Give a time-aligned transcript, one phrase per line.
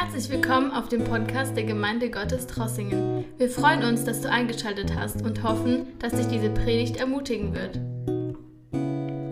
[0.00, 3.24] Herzlich willkommen auf dem Podcast der Gemeinde Gottes Trossingen.
[3.36, 7.80] Wir freuen uns, dass du eingeschaltet hast und hoffen, dass dich diese Predigt ermutigen wird.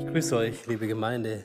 [0.01, 1.45] Ich grüße euch, liebe Gemeinde.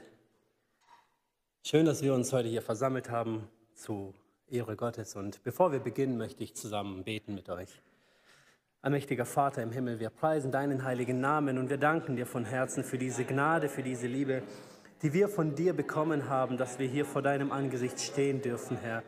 [1.64, 4.16] Schön, dass wir uns heute hier versammelt haben zu
[4.50, 5.16] Ehre Gottes.
[5.16, 7.70] Und bevor wir beginnen, möchte ich zusammen beten mit euch.
[8.82, 12.84] Allmächtiger Vater im Himmel, wir preisen deinen heiligen Namen und wir danken dir von Herzen
[12.84, 14.42] für diese Gnade, für diese Liebe,
[15.02, 19.04] die wir von dir bekommen haben, dass wir hier vor deinem Angesicht stehen dürfen, Herr.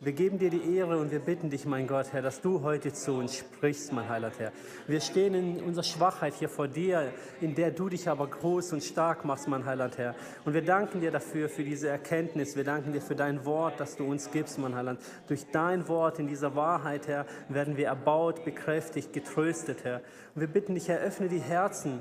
[0.00, 2.92] Wir geben dir die Ehre und wir bitten dich, mein Gott, Herr, dass du heute
[2.92, 4.52] zu uns sprichst, mein Heiland, Herr.
[4.86, 8.82] Wir stehen in unserer Schwachheit hier vor dir, in der du dich aber groß und
[8.82, 10.14] stark machst, mein Heiland, Herr.
[10.44, 12.54] Und wir danken dir dafür, für diese Erkenntnis.
[12.54, 15.00] Wir danken dir für dein Wort, das du uns gibst, mein Heiland.
[15.26, 20.02] Durch dein Wort in dieser Wahrheit, Herr, werden wir erbaut, bekräftigt, getröstet, Herr.
[20.34, 22.00] Und wir bitten dich, Herr, öffne die Herzen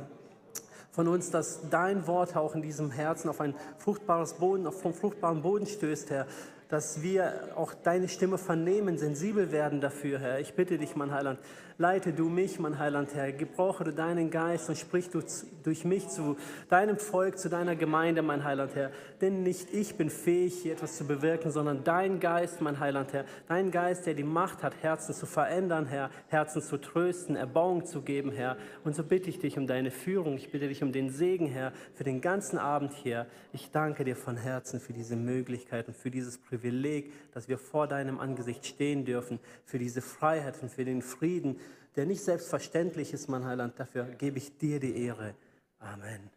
[0.93, 4.93] von uns, dass dein Wort auch in diesem Herzen auf ein fruchtbares Boden, auf einen
[4.93, 6.27] fruchtbaren Boden stößt, Herr,
[6.69, 10.39] dass wir auch deine Stimme vernehmen, sensibel werden dafür, Herr.
[10.39, 11.39] Ich bitte dich, mein Heiland,
[11.77, 13.31] leite du mich, mein Heiland, Herr.
[13.31, 15.21] Gebrauche du deinen Geist und sprich du
[15.63, 16.37] durch mich zu
[16.69, 18.91] deinem Volk, zu deiner Gemeinde, mein Heiland, Herr.
[19.21, 23.25] Denn nicht ich bin fähig, hier etwas zu bewirken, sondern dein Geist, mein Heiland, Herr.
[23.47, 26.09] Dein Geist, der die Macht hat, Herzen zu verändern, Herr.
[26.27, 28.57] Herzen zu trösten, Erbauung zu geben, Herr.
[28.83, 30.35] Und so bitte ich dich um deine Führung.
[30.35, 33.25] Ich bitte dich um den Segen, Herr, für den ganzen Abend hier.
[33.51, 37.87] Ich danke dir von Herzen für diese Möglichkeit und für dieses Privileg dass wir vor
[37.87, 41.57] deinem Angesicht stehen dürfen, für diese Freiheit und für den Frieden,
[41.95, 43.79] der nicht selbstverständlich ist, mein Heiland.
[43.79, 45.35] Dafür gebe ich dir die Ehre.
[45.79, 46.29] Amen.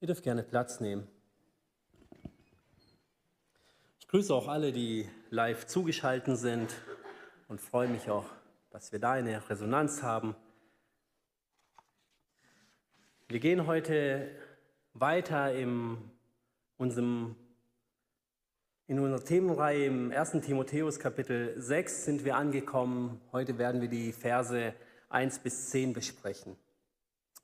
[0.00, 1.08] Ihr dürft gerne Platz nehmen.
[3.98, 6.74] Ich grüße auch alle, die live zugeschaltet sind
[7.48, 8.26] und freue mich auch,
[8.70, 10.36] dass wir da eine Resonanz haben.
[13.26, 14.30] Wir gehen heute
[14.94, 15.98] weiter in
[16.78, 17.36] unserem
[18.88, 20.30] in unserer Themenreihe im 1.
[20.40, 23.20] Timotheus Kapitel 6 sind wir angekommen.
[23.32, 24.72] Heute werden wir die Verse
[25.10, 26.56] 1 bis 10 besprechen.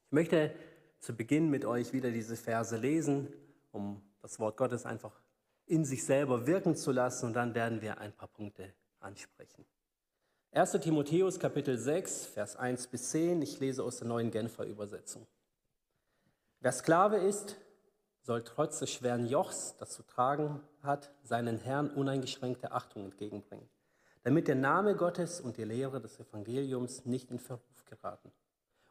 [0.06, 0.54] Ich möchte
[1.00, 3.28] zu Beginn mit euch wieder diese Verse lesen,
[3.72, 5.20] um das Wort Gottes einfach
[5.66, 9.66] in sich selber wirken zu lassen und dann werden wir ein paar Punkte ansprechen.
[10.52, 10.72] 1.
[10.80, 15.26] Timotheus Kapitel 6, Vers 1 bis 10, ich lese aus der neuen Genfer Übersetzung.
[16.60, 17.58] Wer Sklave ist,
[18.24, 23.68] soll trotz des schweren Jochs, das zu tragen hat, seinen Herrn uneingeschränkte Achtung entgegenbringen,
[24.22, 28.32] damit der Name Gottes und die Lehre des Evangeliums nicht in Verruf geraten.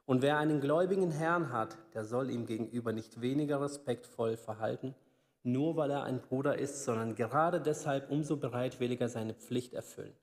[0.06, 4.94] Und wer einen gläubigen Herrn hat, der soll ihm gegenüber nicht weniger respektvoll verhalten,
[5.42, 10.16] nur weil er ein Bruder ist, sondern gerade deshalb umso bereitwilliger seine Pflicht erfüllen.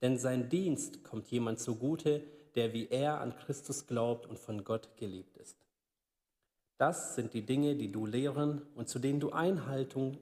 [0.00, 2.22] Denn sein Dienst kommt jemand zugute,
[2.54, 5.63] der wie er an Christus glaubt und von Gott geliebt ist.
[6.76, 10.18] Das sind die Dinge, die du lehren und zu denen du Einhaltung,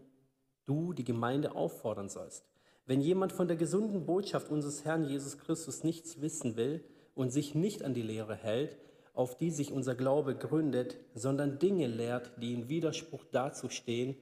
[0.67, 2.45] du die Gemeinde auffordern sollst.
[2.85, 7.55] Wenn jemand von der gesunden Botschaft unseres Herrn Jesus Christus nichts wissen will und sich
[7.55, 8.77] nicht an die Lehre hält,
[9.15, 14.17] auf die sich unser Glaube gründet, sondern Dinge lehrt, die in Widerspruch dazu stehen,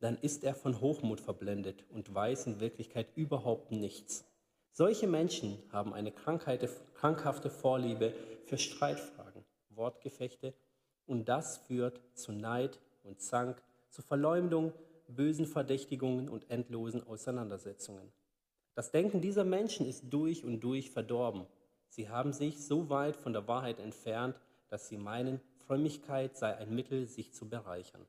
[0.00, 4.24] dann ist er von Hochmut verblendet und weiß in Wirklichkeit überhaupt nichts.
[4.72, 8.12] Solche Menschen haben eine krankhafte Vorliebe
[8.46, 10.54] für Streitfragen, Wortgefechte
[11.06, 14.72] und das führt zu Neid und Zank, zu Verleumdung,
[15.08, 18.12] bösen Verdächtigungen und endlosen Auseinandersetzungen.
[18.74, 21.46] Das Denken dieser Menschen ist durch und durch verdorben.
[21.88, 26.74] Sie haben sich so weit von der Wahrheit entfernt, dass sie meinen, Frömmigkeit sei ein
[26.74, 28.06] Mittel, sich zu bereichern.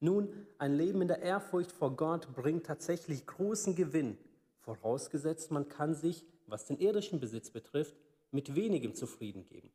[0.00, 0.28] Nun,
[0.58, 4.18] ein Leben in der Ehrfurcht vor Gott bringt tatsächlich großen Gewinn,
[4.58, 7.96] vorausgesetzt man kann sich, was den irdischen Besitz betrifft,
[8.30, 9.70] mit wenigem zufrieden geben.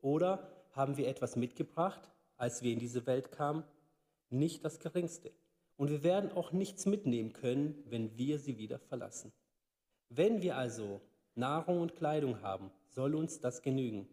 [0.00, 3.64] Oder haben wir etwas mitgebracht, als wir in diese Welt kamen?
[4.30, 5.32] Nicht das Geringste.
[5.76, 9.32] Und wir werden auch nichts mitnehmen können, wenn wir sie wieder verlassen.
[10.08, 11.00] Wenn wir also
[11.34, 14.08] Nahrung und Kleidung haben, soll uns das genügen.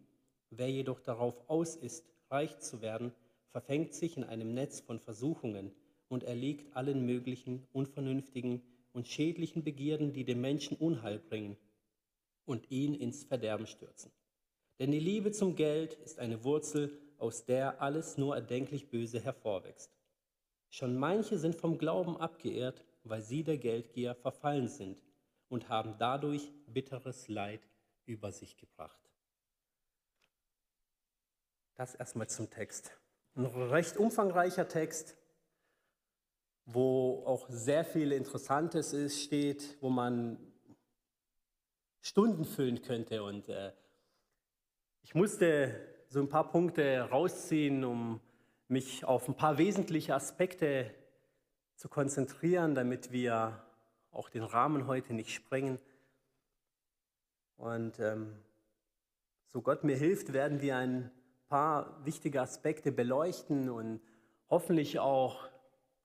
[0.50, 3.14] Wer jedoch darauf aus ist, reich zu werden,
[3.50, 5.72] verfängt sich in einem Netz von Versuchungen
[6.08, 8.62] und erliegt allen möglichen unvernünftigen
[8.94, 11.58] und schädlichen Begierden, die dem Menschen Unheil bringen
[12.46, 14.12] und ihn ins Verderben stürzen.
[14.82, 19.96] Denn die Liebe zum Geld ist eine Wurzel, aus der alles nur erdenklich Böse hervorwächst.
[20.72, 25.04] Schon manche sind vom Glauben abgeehrt, weil sie der Geldgier verfallen sind
[25.50, 27.62] und haben dadurch bitteres Leid
[28.08, 28.98] über sich gebracht.
[31.76, 32.92] Das erstmal zum Text.
[33.36, 35.16] Ein recht umfangreicher Text,
[36.66, 40.40] wo auch sehr viel Interessantes ist, steht, wo man
[42.00, 43.74] Stunden füllen könnte und äh,
[45.04, 45.76] ich musste
[46.08, 48.20] so ein paar Punkte rausziehen, um
[48.68, 50.90] mich auf ein paar wesentliche Aspekte
[51.76, 53.62] zu konzentrieren, damit wir
[54.12, 55.80] auch den Rahmen heute nicht sprengen.
[57.58, 58.34] Und ähm,
[59.48, 61.12] so Gott mir hilft, werden wir ein
[61.48, 64.02] paar wichtige Aspekte beleuchten und
[64.50, 65.50] hoffentlich auch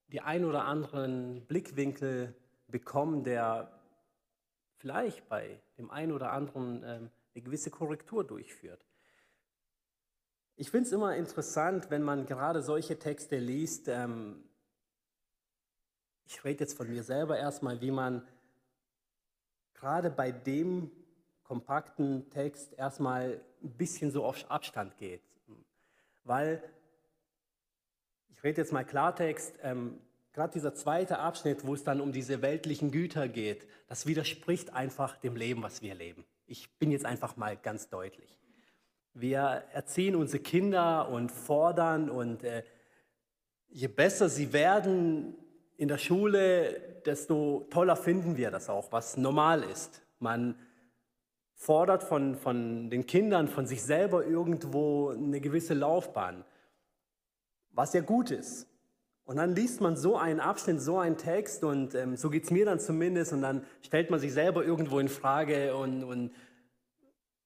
[0.09, 2.35] die ein oder anderen Blickwinkel
[2.69, 3.71] bekommen, der
[4.77, 8.85] vielleicht bei dem einen oder anderen ähm, eine gewisse Korrektur durchführt.
[10.56, 13.88] Ich finde es immer interessant, wenn man gerade solche Texte liest.
[13.88, 14.43] Ähm,
[16.25, 18.27] ich rede jetzt von mir selber erstmal, wie man
[19.75, 20.91] gerade bei dem
[21.43, 25.23] kompakten Text erstmal ein bisschen so auf Abstand geht.
[26.25, 26.62] Weil,
[28.31, 30.00] ich rede jetzt mal Klartext, ähm,
[30.33, 35.19] gerade dieser zweite Abschnitt, wo es dann um diese weltlichen Güter geht, das widerspricht einfach
[35.19, 36.25] dem Leben, was wir leben.
[36.47, 38.39] Ich bin jetzt einfach mal ganz deutlich.
[39.15, 42.63] Wir erziehen unsere Kinder und fordern und äh,
[43.69, 45.35] je besser sie werden
[45.77, 50.03] in der Schule, desto toller finden wir das auch, was normal ist.
[50.19, 50.57] Man
[51.55, 56.45] fordert von, von den Kindern, von sich selber irgendwo eine gewisse Laufbahn,
[57.71, 58.69] was ja gut ist.
[59.26, 62.52] Und dann liest man so einen Abschnitt, so einen Text und ähm, so geht es
[62.52, 66.31] mir dann zumindest und dann stellt man sich selber irgendwo in Frage und, und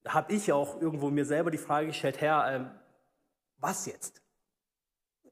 [0.05, 2.71] habe ich auch irgendwo mir selber die Frage gestellt, Herr, ähm,
[3.57, 4.21] was jetzt?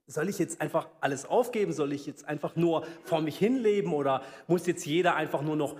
[0.08, 1.72] Soll ich jetzt einfach alles aufgeben?
[1.72, 3.94] Soll ich jetzt einfach nur vor mich hinleben?
[3.94, 5.78] Oder muss jetzt jeder einfach nur noch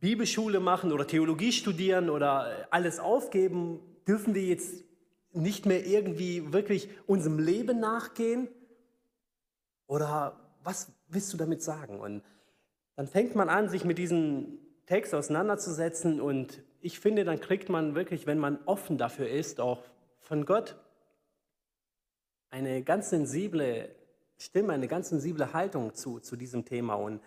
[0.00, 3.78] Bibelschule machen oder Theologie studieren oder äh, alles aufgeben?
[4.08, 4.82] Dürfen wir jetzt
[5.32, 8.48] nicht mehr irgendwie wirklich unserem Leben nachgehen?
[9.86, 12.00] Oder was willst du damit sagen?
[12.00, 12.22] Und
[12.96, 17.94] dann fängt man an, sich mit diesem Text auseinanderzusetzen und ich finde, dann kriegt man
[17.94, 19.82] wirklich, wenn man offen dafür ist, auch
[20.20, 20.76] von Gott
[22.50, 23.94] eine ganz sensible
[24.38, 26.94] Stimme, eine ganz sensible Haltung zu, zu diesem Thema.
[26.94, 27.20] Und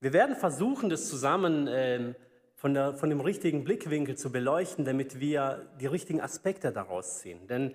[0.00, 2.14] wir werden versuchen, das zusammen äh,
[2.54, 7.46] von, der, von dem richtigen Blickwinkel zu beleuchten, damit wir die richtigen Aspekte daraus ziehen.
[7.46, 7.74] Denn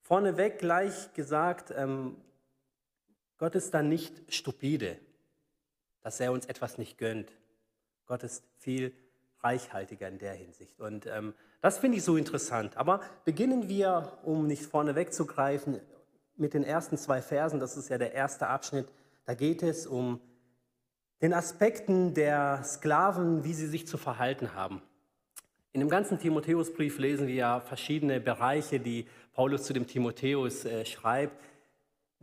[0.00, 2.16] vorneweg gleich gesagt, ähm,
[3.38, 4.98] Gott ist dann nicht stupide,
[6.02, 7.32] dass er uns etwas nicht gönnt.
[8.06, 8.92] Gott ist viel
[9.40, 10.80] reichhaltiger in der Hinsicht.
[10.80, 12.76] Und ähm, das finde ich so interessant.
[12.76, 15.80] Aber beginnen wir, um nicht vorne wegzugreifen,
[16.36, 17.60] mit den ersten zwei Versen.
[17.60, 18.88] Das ist ja der erste Abschnitt.
[19.24, 20.20] Da geht es um
[21.22, 24.82] den Aspekten der Sklaven, wie sie sich zu verhalten haben.
[25.72, 30.84] In dem ganzen Timotheusbrief lesen wir ja verschiedene Bereiche, die Paulus zu dem Timotheus äh,
[30.84, 31.36] schreibt,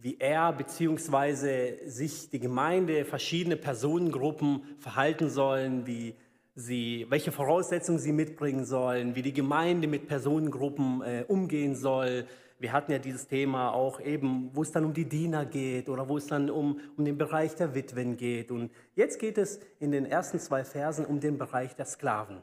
[0.01, 1.87] wie er bzw.
[1.87, 6.15] sich die Gemeinde, verschiedene Personengruppen verhalten sollen, wie
[6.55, 12.25] sie, welche Voraussetzungen sie mitbringen sollen, wie die Gemeinde mit Personengruppen äh, umgehen soll.
[12.57, 16.09] Wir hatten ja dieses Thema auch eben, wo es dann um die Diener geht oder
[16.09, 18.51] wo es dann um, um den Bereich der Witwen geht.
[18.51, 22.41] Und jetzt geht es in den ersten zwei Versen um den Bereich der Sklaven.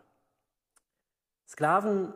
[1.49, 2.15] Sklaven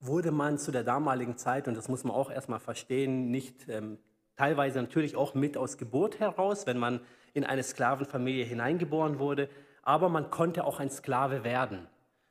[0.00, 3.98] wurde man zu der damaligen Zeit, und das muss man auch erstmal verstehen, nicht ähm,
[4.36, 7.00] teilweise natürlich auch mit aus Geburt heraus, wenn man
[7.32, 9.48] in eine Sklavenfamilie hineingeboren wurde,
[9.82, 11.86] aber man konnte auch ein Sklave werden.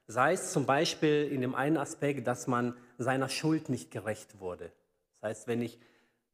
[0.07, 4.71] Sei es zum Beispiel in dem einen Aspekt, dass man seiner Schuld nicht gerecht wurde.
[5.21, 5.79] Das heißt, wenn ich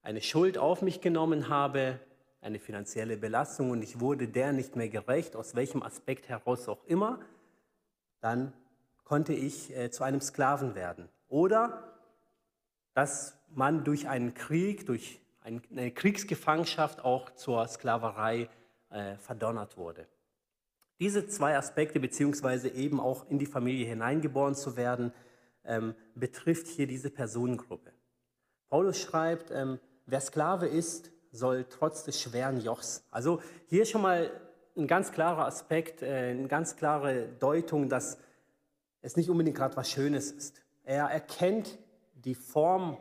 [0.01, 1.99] eine Schuld auf mich genommen habe,
[2.41, 6.83] eine finanzielle Belastung und ich wurde der nicht mehr gerecht, aus welchem Aspekt heraus auch
[6.85, 7.19] immer,
[8.21, 8.53] dann
[9.03, 11.09] konnte ich äh, zu einem Sklaven werden.
[11.27, 11.83] Oder
[12.93, 18.49] dass man durch einen Krieg, durch eine Kriegsgefangenschaft auch zur Sklaverei
[18.89, 20.07] äh, verdonnert wurde.
[20.99, 25.13] Diese zwei Aspekte, beziehungsweise eben auch in die Familie hineingeboren zu werden,
[25.63, 27.93] ähm, betrifft hier diese Personengruppe.
[28.69, 33.05] Paulus schreibt, ähm, wer Sklave ist, soll trotz des schweren Jochs.
[33.11, 34.31] Also hier schon mal
[34.75, 38.17] ein ganz klarer Aspekt, äh, eine ganz klare Deutung, dass
[39.01, 40.61] es nicht unbedingt gerade was Schönes ist.
[40.83, 41.77] Er erkennt
[42.13, 42.97] die Form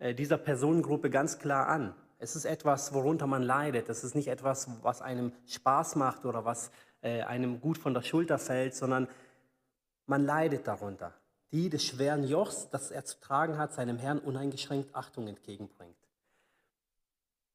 [0.00, 1.94] dieser Personengruppe ganz klar an.
[2.18, 3.88] Es ist etwas, worunter man leidet.
[3.88, 8.02] Es ist nicht etwas, was einem Spaß macht oder was äh, einem gut von der
[8.02, 9.08] Schulter fällt, sondern
[10.06, 11.14] man leidet darunter.
[11.52, 15.96] Die des schweren Jochs, das er zu tragen hat, seinem Herrn uneingeschränkt Achtung entgegenbringt.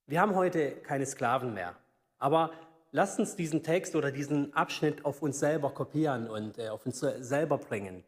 [0.08, 1.76] Wir haben heute keine Sklaven mehr,
[2.18, 2.52] aber
[2.92, 7.00] lasst uns diesen Text oder diesen Abschnitt auf uns selber kopieren und äh, auf uns
[7.00, 8.04] selber bringen.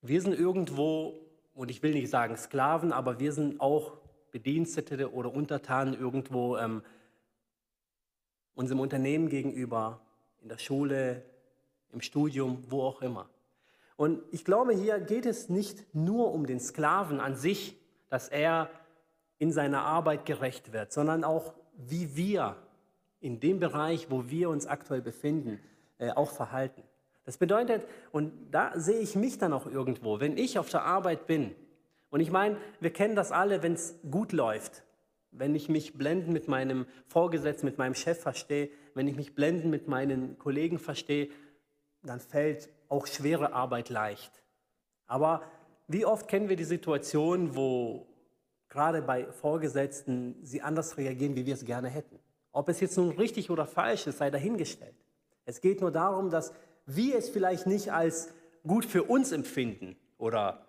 [0.00, 1.14] Wir sind irgendwo,
[1.54, 3.98] und ich will nicht sagen Sklaven, aber wir sind auch
[4.30, 6.82] Bedienstete oder Untertanen irgendwo ähm,
[8.54, 10.00] unserem Unternehmen gegenüber,
[10.42, 11.22] in der Schule,
[11.92, 13.28] im Studium, wo auch immer.
[13.96, 17.76] Und ich glaube, hier geht es nicht nur um den Sklaven an sich,
[18.08, 18.68] dass er
[19.38, 22.56] in seiner Arbeit gerecht wird, sondern auch wie wir
[23.20, 25.60] in dem Bereich, wo wir uns aktuell befinden,
[25.98, 26.82] äh, auch verhalten.
[27.24, 31.26] Das bedeutet, und da sehe ich mich dann auch irgendwo, wenn ich auf der Arbeit
[31.26, 31.54] bin,
[32.10, 34.84] und ich meine, wir kennen das alle, wenn es gut läuft,
[35.32, 39.68] wenn ich mich blenden mit meinem Vorgesetzten, mit meinem Chef verstehe, wenn ich mich blenden
[39.68, 41.28] mit meinen Kollegen verstehe,
[42.04, 44.30] dann fällt auch schwere Arbeit leicht.
[45.06, 45.42] Aber
[45.88, 48.06] wie oft kennen wir die Situation, wo
[48.68, 52.18] gerade bei Vorgesetzten sie anders reagieren, wie wir es gerne hätten?
[52.52, 54.94] Ob es jetzt nun richtig oder falsch ist, sei dahingestellt.
[55.46, 56.52] Es geht nur darum, dass
[56.86, 58.32] wir es vielleicht nicht als
[58.66, 60.66] gut für uns empfinden oder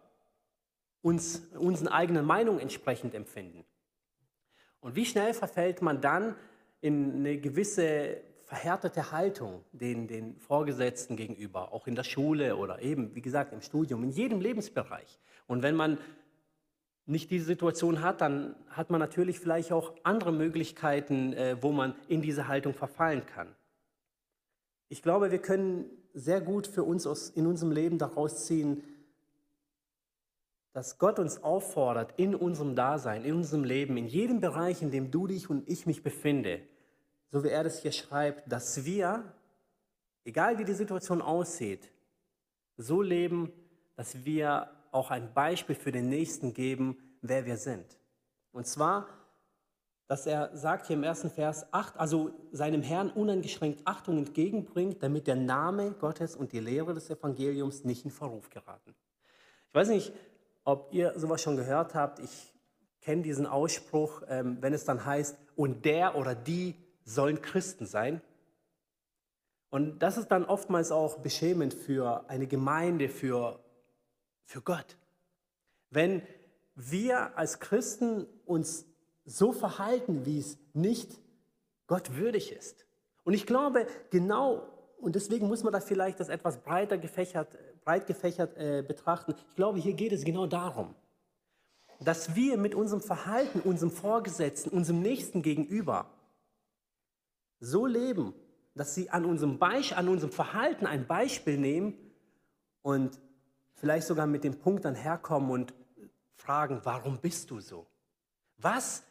[1.01, 3.63] uns unseren eigenen Meinungen entsprechend empfinden.
[4.79, 6.35] Und wie schnell verfällt man dann
[6.81, 13.15] in eine gewisse verhärtete Haltung den, den Vorgesetzten gegenüber, auch in der Schule oder eben,
[13.15, 15.19] wie gesagt, im Studium, in jedem Lebensbereich.
[15.47, 15.97] Und wenn man
[17.07, 21.95] nicht diese Situation hat, dann hat man natürlich vielleicht auch andere Möglichkeiten, äh, wo man
[22.07, 23.55] in diese Haltung verfallen kann.
[24.89, 27.05] Ich glaube, wir können sehr gut für uns
[27.35, 28.81] in unserem Leben daraus ziehen,
[30.71, 35.11] dass Gott uns auffordert, in unserem Dasein, in unserem Leben, in jedem Bereich, in dem
[35.11, 36.61] du dich und ich mich befinde,
[37.31, 39.23] so wie er das hier schreibt, dass wir,
[40.23, 41.91] egal wie die Situation aussieht,
[42.77, 43.51] so leben,
[43.95, 47.99] dass wir auch ein Beispiel für den Nächsten geben, wer wir sind.
[48.51, 49.07] Und zwar,
[50.07, 55.27] dass er sagt hier im ersten Vers, acht, also seinem Herrn uneingeschränkt Achtung entgegenbringt, damit
[55.27, 58.95] der Name Gottes und die Lehre des Evangeliums nicht in Verruf geraten.
[59.69, 60.13] Ich weiß nicht,
[60.63, 62.19] ob ihr sowas schon gehört habt.
[62.19, 62.53] Ich
[63.01, 68.21] kenne diesen Ausspruch, ähm, wenn es dann heißt, und der oder die sollen Christen sein.
[69.69, 73.59] Und das ist dann oftmals auch beschämend für eine Gemeinde, für
[74.45, 74.97] für Gott.
[75.89, 76.21] Wenn
[76.75, 78.85] wir als Christen uns
[79.25, 81.19] so verhalten, wie es nicht
[81.87, 82.85] Gott würdig ist.
[83.23, 84.67] Und ich glaube, genau,
[84.99, 89.33] und deswegen muss man da vielleicht das etwas breiter gefächert, breit gefächert äh, betrachten.
[89.35, 90.95] Ich glaube, hier geht es genau darum,
[91.99, 96.09] dass wir mit unserem Verhalten, unserem Vorgesetzten, unserem Nächsten gegenüber
[97.59, 98.33] so leben,
[98.75, 101.97] dass sie an unserem, Beisp an unserem Verhalten ein Beispiel nehmen
[102.81, 103.19] und
[103.73, 105.73] vielleicht sogar mit dem Punkt dann herkommen und
[106.35, 107.87] fragen, warum bist du so?
[108.57, 109.03] Was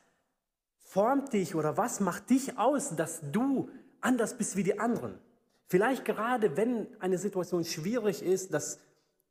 [0.94, 3.68] formt dich oder was macht dich aus, dass du
[4.00, 5.18] anders bist wie die anderen?
[5.66, 8.78] Vielleicht gerade, wenn eine Situation schwierig ist, dass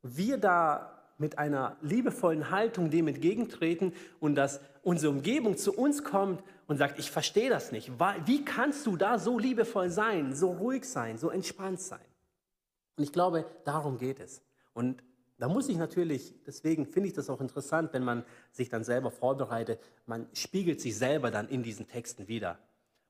[0.02, 6.42] wir da mit einer liebevollen Haltung dem entgegentreten und dass unsere Umgebung zu uns kommt
[6.66, 7.92] und sagt, ich verstehe das nicht.
[8.26, 12.04] Wie kannst du da so liebevoll sein, so ruhig sein, so entspannt sein?
[12.98, 14.42] Und ich glaube, darum geht es.
[14.74, 15.02] Und
[15.38, 19.10] da muss ich natürlich, deswegen finde ich das auch interessant, wenn man sich dann selber
[19.10, 22.58] vorbereitet, man spiegelt sich selber dann in diesen Texten wieder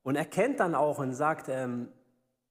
[0.03, 1.89] und erkennt dann auch und sagt, ähm,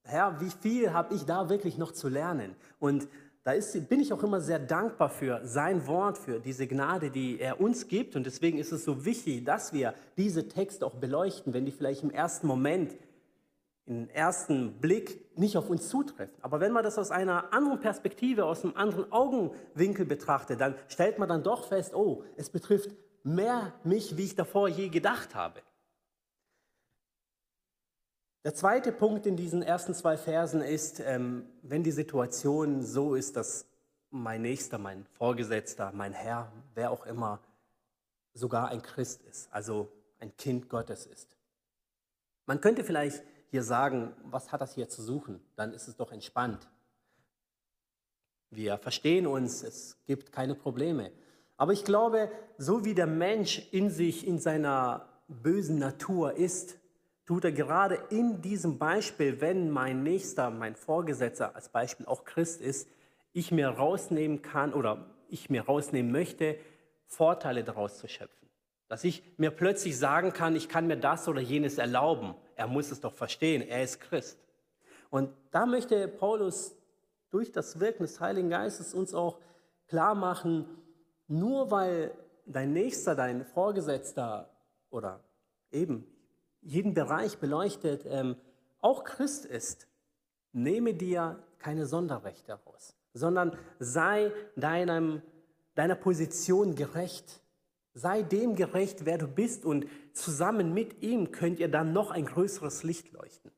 [0.02, 2.54] Herr, wie viel habe ich da wirklich noch zu lernen?
[2.78, 3.09] Und
[3.43, 7.38] da ist, bin ich auch immer sehr dankbar für sein Wort, für diese Gnade, die
[7.38, 8.16] er uns gibt.
[8.16, 12.02] Und deswegen ist es so wichtig, dass wir diese Texte auch beleuchten, wenn die vielleicht
[12.02, 12.97] im ersten Moment
[13.87, 16.35] im ersten Blick nicht auf uns zutreffen.
[16.41, 21.19] Aber wenn man das aus einer anderen Perspektive, aus einem anderen Augenwinkel betrachtet, dann stellt
[21.19, 22.91] man dann doch fest, oh, es betrifft
[23.23, 25.61] mehr mich, wie ich davor je gedacht habe.
[28.45, 33.37] Der zweite Punkt in diesen ersten zwei Versen ist, ähm, wenn die Situation so ist,
[33.37, 33.67] dass
[34.11, 37.41] mein Nächster, mein Vorgesetzter, mein Herr, wer auch immer,
[38.35, 41.37] sogar ein Christ ist, also ein Kind Gottes ist.
[42.47, 43.23] Man könnte vielleicht
[43.54, 45.40] hier sagen, was hat das hier zu suchen?
[45.54, 46.68] Dann ist es doch entspannt.
[48.50, 51.12] Wir verstehen uns, es gibt keine Probleme.
[51.56, 56.78] Aber ich glaube, so wie der Mensch in sich, in seiner bösen Natur ist,
[57.26, 62.61] tut er gerade in diesem Beispiel, wenn mein Nächster, mein Vorgesetzter als Beispiel auch Christ
[62.61, 62.88] ist,
[63.32, 66.58] ich mir rausnehmen kann oder ich mir rausnehmen möchte,
[67.06, 68.43] Vorteile daraus zu schöpfen.
[68.88, 72.91] Dass ich mir plötzlich sagen kann, ich kann mir das oder jenes erlauben er muss
[72.91, 74.38] es doch verstehen, er ist Christ.
[75.11, 76.76] Und da möchte Paulus
[77.31, 79.38] durch das Wirken des Heiligen Geistes uns auch
[79.87, 80.67] klar machen,
[81.26, 84.50] nur weil dein Nächster, dein Vorgesetzter
[84.91, 85.21] oder
[85.71, 86.07] eben
[86.61, 88.37] jeden Bereich beleuchtet, ähm,
[88.81, 89.88] auch Christ ist,
[90.53, 95.23] nehme dir keine Sonderrechte heraus, sondern sei deinem,
[95.75, 97.41] deiner Position gerecht.
[97.94, 102.26] Sei dem gerecht, wer du bist und zusammen mit ihm könnt ihr dann noch ein
[102.26, 103.52] größeres Licht leuchten.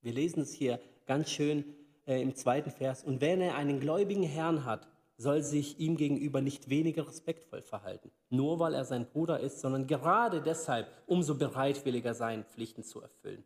[0.00, 1.64] Wir lesen es hier ganz schön
[2.06, 3.04] äh, im zweiten Vers.
[3.04, 4.88] Und wenn er einen gläubigen Herrn hat,
[5.18, 9.86] soll sich ihm gegenüber nicht weniger respektvoll verhalten, nur weil er sein Bruder ist, sondern
[9.86, 13.44] gerade deshalb umso bereitwilliger sein, Pflichten zu erfüllen.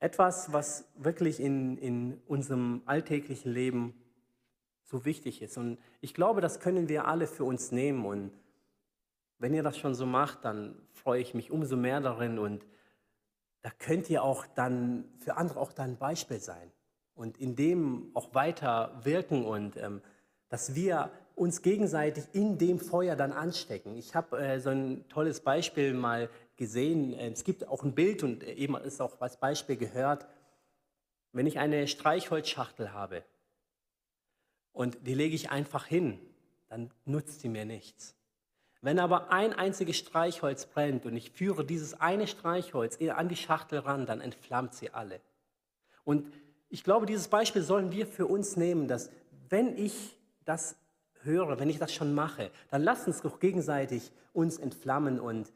[0.00, 3.94] Etwas, was wirklich in, in unserem alltäglichen Leben
[4.84, 5.58] so wichtig ist.
[5.58, 8.04] Und ich glaube, das können wir alle für uns nehmen.
[8.06, 8.30] Und
[9.38, 12.38] wenn ihr das schon so macht, dann freue ich mich umso mehr darin.
[12.38, 12.64] Und
[13.62, 16.70] da könnt ihr auch dann für andere auch dann ein Beispiel sein
[17.14, 20.02] und in dem auch weiter wirken und ähm,
[20.48, 23.96] dass wir uns gegenseitig in dem Feuer dann anstecken.
[23.96, 27.12] Ich habe äh, so ein tolles Beispiel mal gesehen.
[27.14, 30.26] Es gibt auch ein Bild und eben ist auch als Beispiel gehört.
[31.32, 33.24] Wenn ich eine Streichholzschachtel habe
[34.74, 36.18] und die lege ich einfach hin,
[36.68, 38.14] dann nutzt sie mir nichts.
[38.82, 43.78] Wenn aber ein einziges Streichholz brennt und ich führe dieses eine Streichholz an die Schachtel
[43.78, 45.22] ran, dann entflammt sie alle.
[46.04, 46.30] Und
[46.68, 49.10] ich glaube, dieses Beispiel sollen wir für uns nehmen, dass
[49.48, 50.76] wenn ich das
[51.22, 55.50] höre, wenn ich das schon mache, dann lasst uns doch gegenseitig uns entflammen und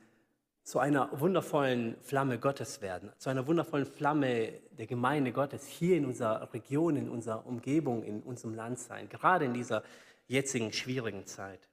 [0.68, 6.04] zu einer wundervollen Flamme Gottes werden, zu einer wundervollen Flamme der Gemeinde Gottes hier in
[6.04, 9.82] unserer Region, in unserer Umgebung, in unserem Land sein, gerade in dieser
[10.26, 11.70] jetzigen schwierigen Zeit.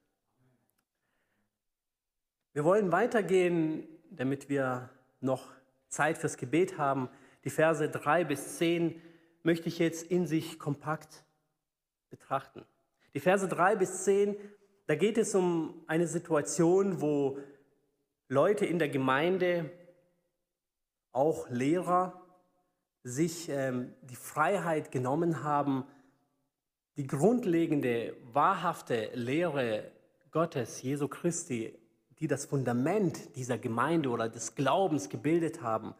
[2.54, 4.88] Wir wollen weitergehen, damit wir
[5.20, 5.44] noch
[5.88, 7.10] Zeit fürs Gebet haben.
[7.44, 8.98] Die Verse 3 bis 10
[9.42, 11.22] möchte ich jetzt in sich kompakt
[12.08, 12.64] betrachten.
[13.12, 14.36] Die Verse 3 bis 10,
[14.86, 17.38] da geht es um eine Situation, wo
[18.28, 19.70] Leute in der Gemeinde,
[21.12, 22.22] auch Lehrer,
[23.04, 25.84] sich ähm, die Freiheit genommen haben,
[26.96, 29.92] die grundlegende, wahrhafte Lehre
[30.32, 31.78] Gottes, Jesu Christi,
[32.18, 35.94] die das Fundament dieser Gemeinde oder des Glaubens gebildet haben,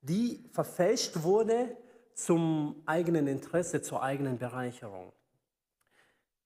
[0.00, 1.76] die verfälscht wurde
[2.14, 5.12] zum eigenen Interesse, zur eigenen Bereicherung.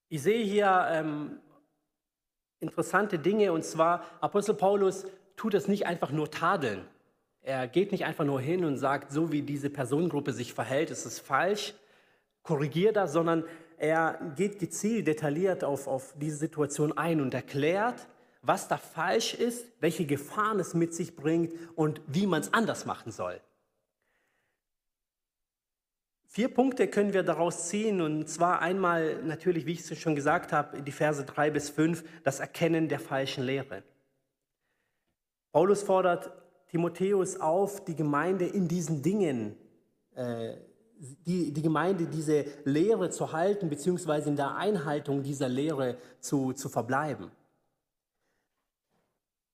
[0.08, 1.38] Ich sehe hier ähm,
[2.61, 5.04] interessante Dinge und zwar Apostel Paulus
[5.38, 6.84] tut es nicht einfach nur tadeln.
[7.40, 11.06] Er geht nicht einfach nur hin und sagt, so wie diese Personengruppe sich verhält, ist
[11.06, 11.72] es falsch,
[12.42, 13.44] korrigiert das, sondern
[13.78, 18.08] er geht gezielt, detailliert auf, auf diese Situation ein und erklärt,
[18.42, 22.84] was da falsch ist, welche Gefahren es mit sich bringt und wie man es anders
[22.84, 23.40] machen soll.
[26.26, 30.52] Vier Punkte können wir daraus ziehen und zwar einmal natürlich, wie ich es schon gesagt
[30.52, 33.82] habe, die Verse 3 bis 5, das Erkennen der falschen Lehre.
[35.52, 36.30] Paulus fordert
[36.69, 39.56] Timotheus auf, die Gemeinde in diesen Dingen,
[40.15, 40.56] äh,
[40.99, 46.69] die, die Gemeinde diese Lehre zu halten, beziehungsweise in der Einhaltung dieser Lehre zu, zu
[46.69, 47.30] verbleiben.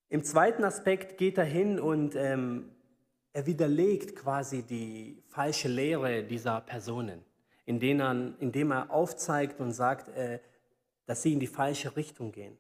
[0.09, 2.71] Im zweiten Aspekt geht er hin und ähm,
[3.33, 7.25] er widerlegt quasi die falsche Lehre dieser Personen,
[7.67, 10.39] indem er, aufzeigt und sagt, äh,
[11.07, 12.57] dass sie in die falsche Richtung gehen.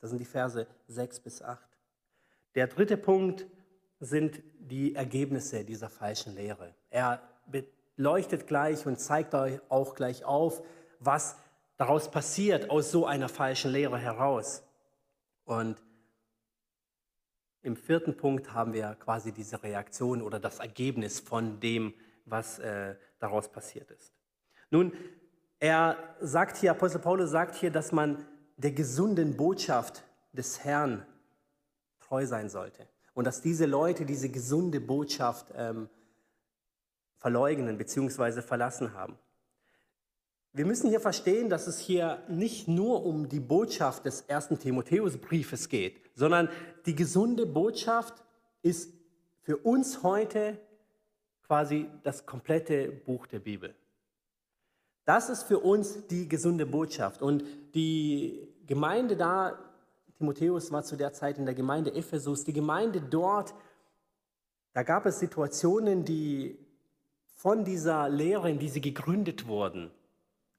[0.00, 1.67] Das sind die Verse 6 bis 8.
[2.54, 3.46] Der dritte Punkt
[4.00, 6.74] sind die Ergebnisse dieser falschen Lehre.
[6.90, 10.62] Er beleuchtet gleich und zeigt euch auch gleich auf,
[11.00, 11.36] was
[11.76, 14.62] daraus passiert aus so einer falschen Lehre heraus.
[15.44, 15.82] Und
[17.62, 22.94] im vierten Punkt haben wir quasi diese Reaktion oder das Ergebnis von dem, was äh,
[23.18, 24.12] daraus passiert ist.
[24.70, 24.92] Nun,
[25.58, 28.24] er sagt hier, Apostel Paulus sagt hier, dass man
[28.56, 31.04] der gesunden Botschaft des Herrn
[32.08, 32.86] treu sein sollte.
[33.14, 35.88] Und dass diese Leute diese gesunde Botschaft ähm,
[37.16, 38.42] verleugnen bzw.
[38.42, 39.18] verlassen haben.
[40.52, 45.68] Wir müssen hier verstehen, dass es hier nicht nur um die Botschaft des ersten Timotheusbriefes
[45.68, 46.48] geht, sondern
[46.86, 48.24] die gesunde Botschaft
[48.62, 48.92] ist
[49.42, 50.58] für uns heute
[51.46, 53.74] quasi das komplette Buch der Bibel.
[55.04, 57.22] Das ist für uns die gesunde Botschaft.
[57.22, 57.42] Und
[57.74, 59.58] die Gemeinde da,
[60.18, 63.54] Timotheus war zu der Zeit in der Gemeinde Ephesus, die Gemeinde dort,
[64.72, 66.58] da gab es Situationen, die
[67.36, 69.92] von dieser Lehre, in die sie gegründet wurden,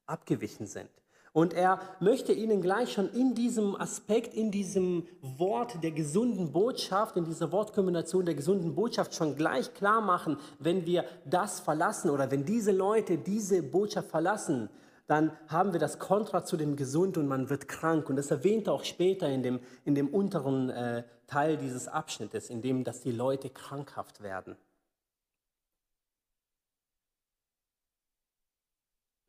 [0.06, 0.90] abgewichen sind.
[1.34, 7.18] Und er möchte ihnen gleich schon in diesem Aspekt, in diesem Wort der gesunden Botschaft,
[7.18, 12.32] in dieser Wortkombination der gesunden Botschaft schon gleich klar machen, wenn wir das verlassen oder
[12.32, 14.70] wenn diese Leute diese Botschaft verlassen,
[15.10, 18.10] dann haben wir das Kontra zu dem Gesund und man wird krank.
[18.10, 22.52] Und das erwähnt er auch später in dem, in dem unteren äh, Teil dieses Abschnittes,
[22.52, 24.56] in dem, dass die Leute krankhaft werden.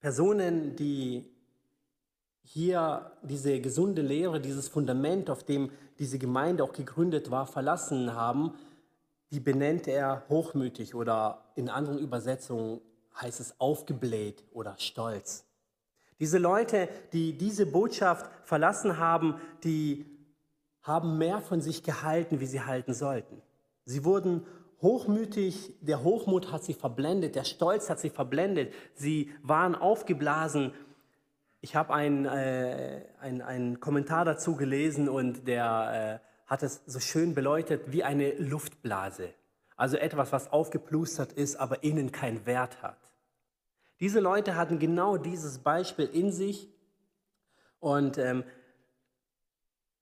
[0.01, 1.25] Personen, die
[2.43, 8.55] hier diese gesunde Lehre, dieses Fundament, auf dem diese Gemeinde auch gegründet war, verlassen haben,
[9.31, 12.83] die benennt er hochmütig oder in anderen Übersetzungen
[13.19, 15.50] heißt es aufgebläht oder stolz.
[16.21, 20.05] Diese Leute, die diese Botschaft verlassen haben, die
[20.83, 23.43] haben mehr von sich gehalten, wie sie halten sollten.
[23.87, 24.47] Sie wurden
[24.83, 30.73] hochmütig, der Hochmut hat sie verblendet, der Stolz hat sie verblendet, sie waren aufgeblasen.
[31.61, 37.35] Ich habe einen, äh, einen, Kommentar dazu gelesen und der äh, hat es so schön
[37.35, 39.31] beleuchtet wie eine Luftblase.
[39.77, 43.10] Also etwas, was aufgeplustert ist, aber innen keinen Wert hat.
[44.01, 46.69] Diese Leute hatten genau dieses Beispiel in sich
[47.79, 48.45] und ähm,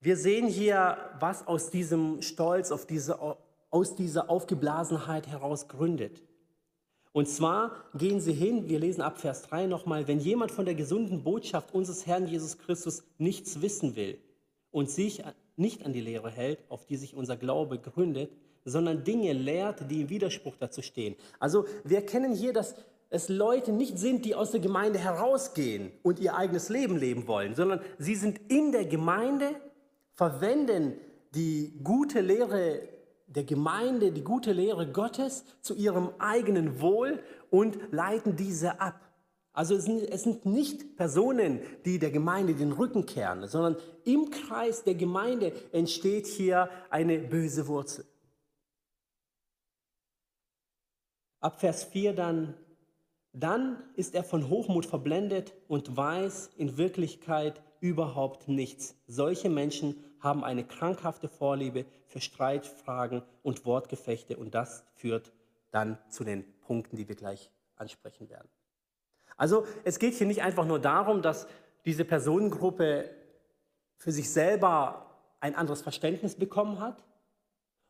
[0.01, 3.19] wir sehen hier, was aus diesem Stolz, diese,
[3.71, 6.23] aus dieser Aufgeblasenheit heraus gründet.
[7.13, 10.77] Und zwar gehen sie hin, wir lesen ab Vers 3 nochmal, wenn jemand von der
[10.77, 14.21] gesunden Botschaft unseres Herrn Jesus Christus nichts wissen will
[14.71, 15.25] und sich
[15.57, 18.31] nicht an die Lehre hält, auf die sich unser Glaube gründet,
[18.65, 21.17] sondern Dinge lehrt, die im Widerspruch dazu stehen.
[21.41, 22.77] Also wir erkennen hier, dass
[23.11, 27.55] es Leute nicht sind, die aus der Gemeinde herausgehen und ihr eigenes Leben leben wollen,
[27.55, 29.55] sondern sie sind in der Gemeinde
[30.14, 30.94] verwenden
[31.35, 32.81] die gute Lehre
[33.27, 39.01] der Gemeinde, die gute Lehre Gottes zu ihrem eigenen Wohl und leiten diese ab.
[39.53, 44.31] Also es sind, es sind, nicht Personen, die der Gemeinde den Rücken kehren, sondern im
[44.31, 48.05] Kreis der Gemeinde entsteht hier eine böse Wurzel.
[51.40, 52.55] Ab Vers 4 dann,
[53.33, 58.97] dann ist er von Hochmut verblendet und weiß in Wirklichkeit überhaupt nichts.
[59.07, 65.33] Solche Menschen haben eine krankhafte Vorliebe für Streitfragen und Wortgefechte und das führt
[65.71, 68.49] dann zu den Punkten, die wir gleich ansprechen werden.
[69.37, 71.47] Also es geht hier nicht einfach nur darum, dass
[71.85, 73.09] diese Personengruppe
[73.97, 75.07] für sich selber
[75.41, 77.05] ein anderes Verständnis bekommen hat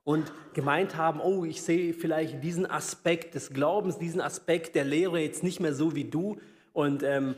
[0.09, 5.21] und gemeint haben, oh, ich sehe vielleicht diesen Aspekt des Glaubens, diesen Aspekt der Lehre
[5.21, 6.39] jetzt nicht mehr so wie du
[6.73, 7.35] und ähm,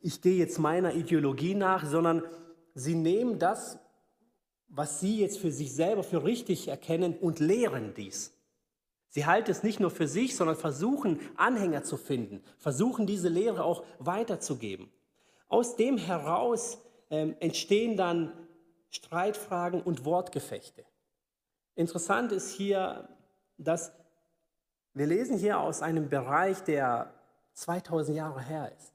[0.00, 2.22] ich gehe jetzt meiner Ideologie nach, sondern
[2.72, 3.80] sie nehmen das,
[4.68, 8.30] was sie jetzt für sich selber für richtig erkennen und lehren dies.
[9.08, 13.64] Sie halten es nicht nur für sich, sondern versuchen Anhänger zu finden, versuchen diese Lehre
[13.64, 14.88] auch weiterzugeben.
[15.48, 16.78] Aus dem heraus
[17.10, 18.32] ähm, entstehen dann
[18.90, 20.84] Streitfragen und Wortgefechte.
[21.76, 23.08] Interessant ist hier,
[23.58, 23.92] dass
[24.92, 27.12] wir lesen hier aus einem Bereich, der
[27.54, 28.92] 2000 Jahre her ist.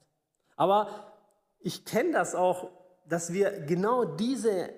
[0.56, 1.12] Aber
[1.60, 2.70] ich kenne das auch,
[3.06, 4.70] dass wir genau diese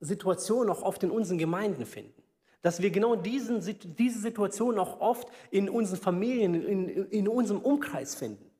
[0.00, 2.22] Situation auch oft in unseren Gemeinden finden.
[2.60, 3.60] Dass wir genau diesen,
[3.96, 8.50] diese Situation auch oft in unseren Familien, in, in unserem Umkreis finden.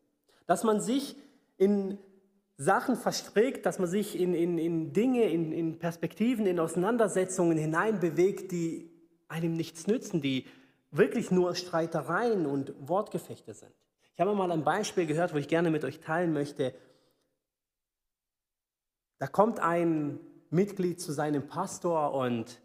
[0.47, 1.17] Dass man sich
[1.57, 1.99] in
[2.61, 8.51] Sachen verstrickt, dass man sich in, in, in Dinge, in, in Perspektiven, in Auseinandersetzungen hineinbewegt,
[8.51, 8.91] die
[9.29, 10.45] einem nichts nützen, die
[10.91, 13.73] wirklich nur Streitereien und Wortgefechte sind.
[14.15, 16.75] Ich habe mal ein Beispiel gehört, wo ich gerne mit euch teilen möchte.
[19.19, 20.19] Da kommt ein
[20.51, 22.61] Mitglied zu seinem Pastor und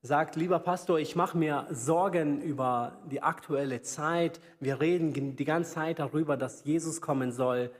[0.00, 4.40] sagt, lieber Pastor, ich mache mir Sorgen über die aktuelle Zeit.
[4.60, 7.70] Wir reden die ganze Zeit darüber, dass Jesus kommen soll.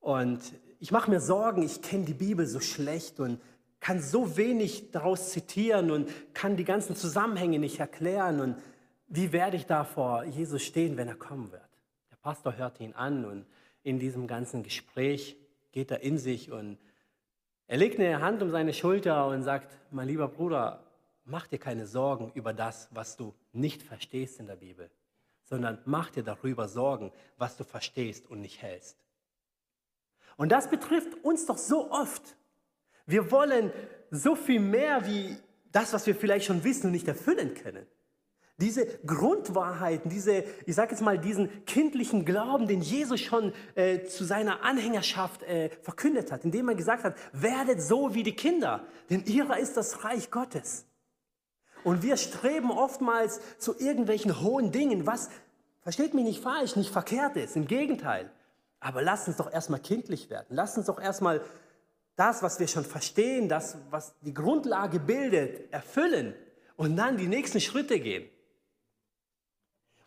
[0.00, 0.40] Und
[0.86, 3.40] ich mache mir Sorgen, ich kenne die Bibel so schlecht und
[3.80, 8.40] kann so wenig daraus zitieren und kann die ganzen Zusammenhänge nicht erklären.
[8.40, 8.56] Und
[9.08, 11.68] wie werde ich da vor Jesus stehen, wenn er kommen wird?
[12.12, 13.46] Der Pastor hört ihn an und
[13.82, 15.36] in diesem ganzen Gespräch
[15.72, 16.78] geht er in sich und
[17.66, 20.84] er legt eine Hand um seine Schulter und sagt, mein lieber Bruder,
[21.24, 24.88] mach dir keine Sorgen über das, was du nicht verstehst in der Bibel,
[25.42, 29.05] sondern mach dir darüber Sorgen, was du verstehst und nicht hältst.
[30.36, 32.36] Und das betrifft uns doch so oft.
[33.06, 33.72] Wir wollen
[34.10, 35.36] so viel mehr wie
[35.72, 37.86] das, was wir vielleicht schon wissen und nicht erfüllen können.
[38.58, 44.24] Diese Grundwahrheiten, diese, ich sage jetzt mal, diesen kindlichen Glauben, den Jesus schon äh, zu
[44.24, 49.24] seiner Anhängerschaft äh, verkündet hat, indem er gesagt hat, werdet so wie die Kinder, denn
[49.26, 50.86] ihrer ist das Reich Gottes.
[51.84, 55.28] Und wir streben oftmals zu irgendwelchen hohen Dingen, was,
[55.82, 58.30] versteht mich nicht falsch, nicht verkehrt ist, im Gegenteil.
[58.80, 60.48] Aber lasst uns doch erstmal kindlich werden.
[60.50, 61.40] Lasst uns doch erstmal
[62.16, 66.34] das, was wir schon verstehen, das, was die Grundlage bildet, erfüllen
[66.76, 68.28] und dann die nächsten Schritte gehen.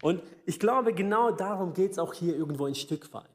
[0.01, 3.25] Und ich glaube, genau darum geht es auch hier irgendwo ein Stück weit.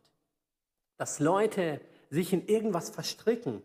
[0.97, 3.63] Dass Leute sich in irgendwas verstricken,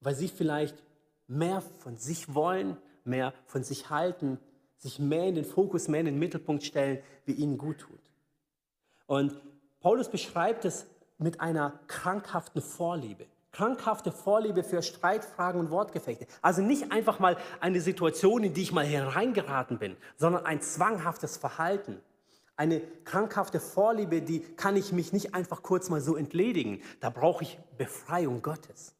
[0.00, 0.82] weil sie vielleicht
[1.26, 4.38] mehr von sich wollen, mehr von sich halten,
[4.76, 8.00] sich mehr in den Fokus, mehr in den Mittelpunkt stellen, wie ihnen gut tut.
[9.06, 9.40] Und
[9.80, 10.86] Paulus beschreibt es
[11.24, 13.26] mit einer krankhaften Vorliebe.
[13.50, 16.26] Krankhafte Vorliebe für Streitfragen und Wortgefechte.
[16.42, 21.36] Also nicht einfach mal eine Situation, in die ich mal hereingeraten bin, sondern ein zwanghaftes
[21.36, 22.00] Verhalten
[22.56, 26.82] Eine krankhafte Vorliebe, die kann ich mich nicht einfach kurz mal so entledigen.
[27.00, 28.94] Da brauche ich Befreiung Gottes.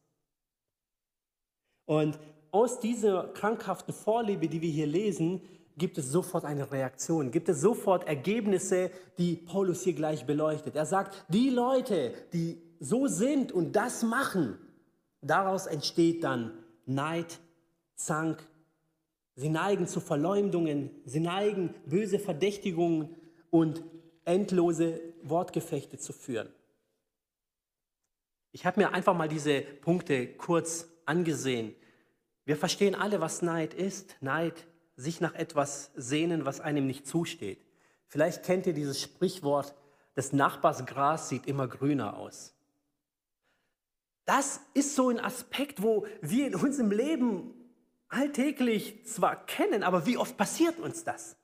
[1.85, 2.19] Und
[2.51, 5.41] aus dieser krankhaften Vorliebe, die wir hier lesen,
[5.77, 10.75] gibt es sofort eine Reaktion, gibt es sofort Ergebnisse, die Paulus hier gleich beleuchtet.
[10.75, 14.57] Er sagt, die Leute, die so sind und das machen,
[15.21, 16.51] daraus entsteht dann
[16.85, 17.39] Neid,
[17.95, 18.47] Zank,
[19.35, 23.15] sie neigen zu Verleumdungen, sie neigen böse Verdächtigungen
[23.49, 23.83] und
[24.23, 26.49] endlose Wortgefechte zu führen.
[28.51, 31.75] Ich habe mir einfach mal diese Punkte kurz angesehen.
[32.45, 34.15] Wir verstehen alle, was Neid ist.
[34.21, 37.65] Neid, sich nach etwas sehnen, was einem nicht zusteht.
[38.07, 39.75] Vielleicht kennt ihr dieses Sprichwort,
[40.15, 42.53] des Nachbars Gras sieht immer grüner aus.
[44.25, 47.53] Das ist so ein Aspekt, wo wir in unserem Leben
[48.07, 51.35] alltäglich zwar kennen, aber wie oft passiert uns das?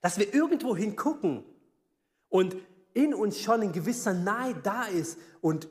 [0.00, 1.44] Dass wir irgendwo hingucken
[2.28, 2.56] und
[2.94, 5.68] in uns schon ein gewisser Neid da ist und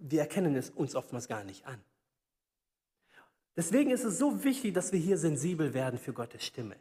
[0.00, 1.80] wir erkennen es uns oftmals gar nicht an.
[3.56, 6.76] Deswegen ist es so wichtig, dass wir hier sensibel werden für Gottes Stimme.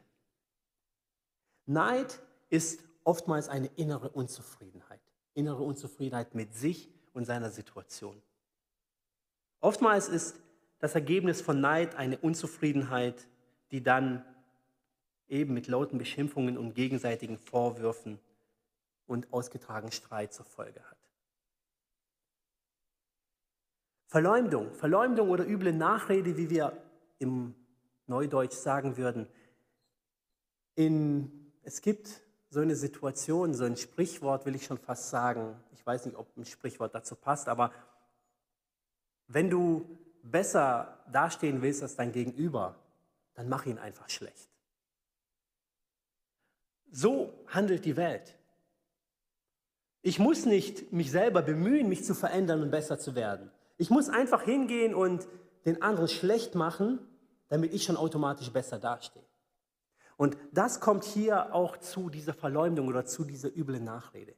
[1.66, 5.00] Neid ist oftmals eine innere Unzufriedenheit.
[5.34, 8.22] Innere Unzufriedenheit mit sich und seiner Situation.
[9.62, 10.36] Oftmals ist
[10.80, 13.28] das Ergebnis von Neid eine Unzufriedenheit,
[13.72, 14.24] die dann
[15.28, 18.20] eben mit lauten Beschimpfungen und gegenseitigen Vorwürfen
[19.08, 20.95] und ausgetragenen Streit zur Folge hat.
[24.16, 26.72] Verleumdung, Verleumdung oder üble Nachrede, wie wir
[27.20, 27.54] im
[28.08, 29.28] Neudeutsch sagen würden.
[30.76, 35.62] In, es gibt so eine Situation, so ein Sprichwort will ich schon fast sagen.
[35.74, 37.74] Ich weiß nicht, ob ein Sprichwort dazu passt, aber
[39.28, 39.86] wenn du
[40.24, 42.80] besser dastehen willst als dein Gegenüber,
[43.34, 44.48] dann mach ihn einfach schlecht.
[46.90, 48.38] So handelt die Welt.
[50.02, 53.52] Ich muss nicht mich selber bemühen, mich zu verändern und besser zu werden.
[53.78, 55.28] Ich muss einfach hingehen und
[55.66, 57.00] den anderen schlecht machen,
[57.50, 59.26] damit ich schon automatisch besser dastehe.
[60.18, 64.36] Und das kommt hier auch zu dieser Verleumdung oder zu dieser üblen Nachrede.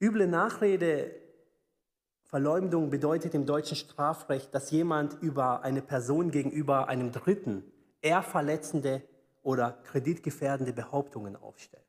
[0.00, 1.14] Üble Nachrede,
[2.24, 7.64] Verleumdung bedeutet im deutschen Strafrecht, dass jemand über eine Person gegenüber einem Dritten
[8.02, 9.02] eher verletzende
[9.42, 11.84] oder kreditgefährdende Behauptungen aufstellt.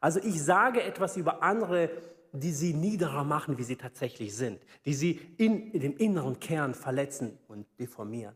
[0.00, 1.90] Also ich sage etwas über andere
[2.32, 6.74] die sie niederer machen, wie sie tatsächlich sind, die sie in, in dem inneren Kern
[6.74, 8.34] verletzen und deformieren.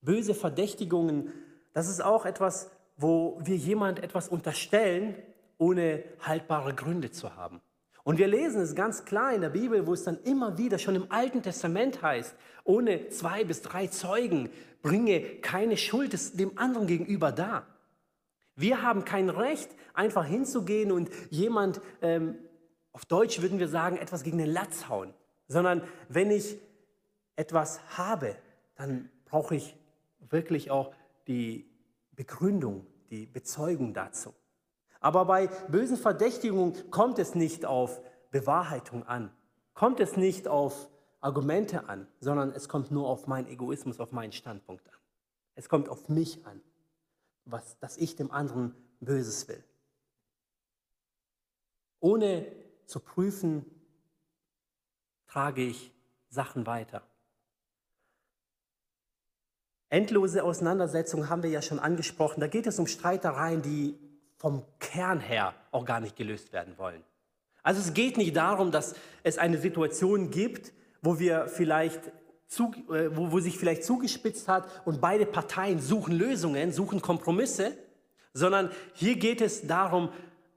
[0.00, 1.32] Böse Verdächtigungen,
[1.72, 5.14] das ist auch etwas, wo wir jemand etwas unterstellen,
[5.58, 7.60] ohne haltbare Gründe zu haben.
[8.04, 10.94] Und wir lesen es ganz klar in der Bibel, wo es dann immer wieder schon
[10.94, 14.50] im Alten Testament heißt, ohne zwei bis drei Zeugen
[14.82, 17.66] bringe keine Schuld dem anderen gegenüber dar.
[18.56, 22.36] Wir haben kein Recht, einfach hinzugehen und jemand ähm,
[22.98, 25.14] auf Deutsch würden wir sagen, etwas gegen den Latz hauen,
[25.46, 26.58] sondern wenn ich
[27.36, 28.34] etwas habe,
[28.74, 29.76] dann brauche ich
[30.18, 30.92] wirklich auch
[31.28, 31.70] die
[32.16, 34.34] Begründung, die Bezeugung dazu.
[34.98, 38.00] Aber bei bösen Verdächtigungen kommt es nicht auf
[38.32, 39.30] Bewahrheitung an,
[39.74, 40.88] kommt es nicht auf
[41.20, 44.98] Argumente an, sondern es kommt nur auf meinen Egoismus, auf meinen Standpunkt an.
[45.54, 46.60] Es kommt auf mich an,
[47.44, 49.62] was, dass ich dem anderen Böses will.
[52.00, 53.64] Ohne zu prüfen,
[55.28, 55.92] trage ich
[56.30, 57.02] Sachen weiter.
[59.90, 62.40] Endlose Auseinandersetzungen haben wir ja schon angesprochen.
[62.40, 63.94] Da geht es um Streitereien, die
[64.36, 67.02] vom Kern her auch gar nicht gelöst werden wollen.
[67.62, 70.72] Also es geht nicht darum, dass es eine Situation gibt,
[71.02, 72.00] wo wir vielleicht
[72.46, 77.76] zu, äh, wo, wo sich vielleicht zugespitzt hat und beide Parteien suchen Lösungen, suchen Kompromisse,
[78.32, 80.10] sondern hier geht es darum,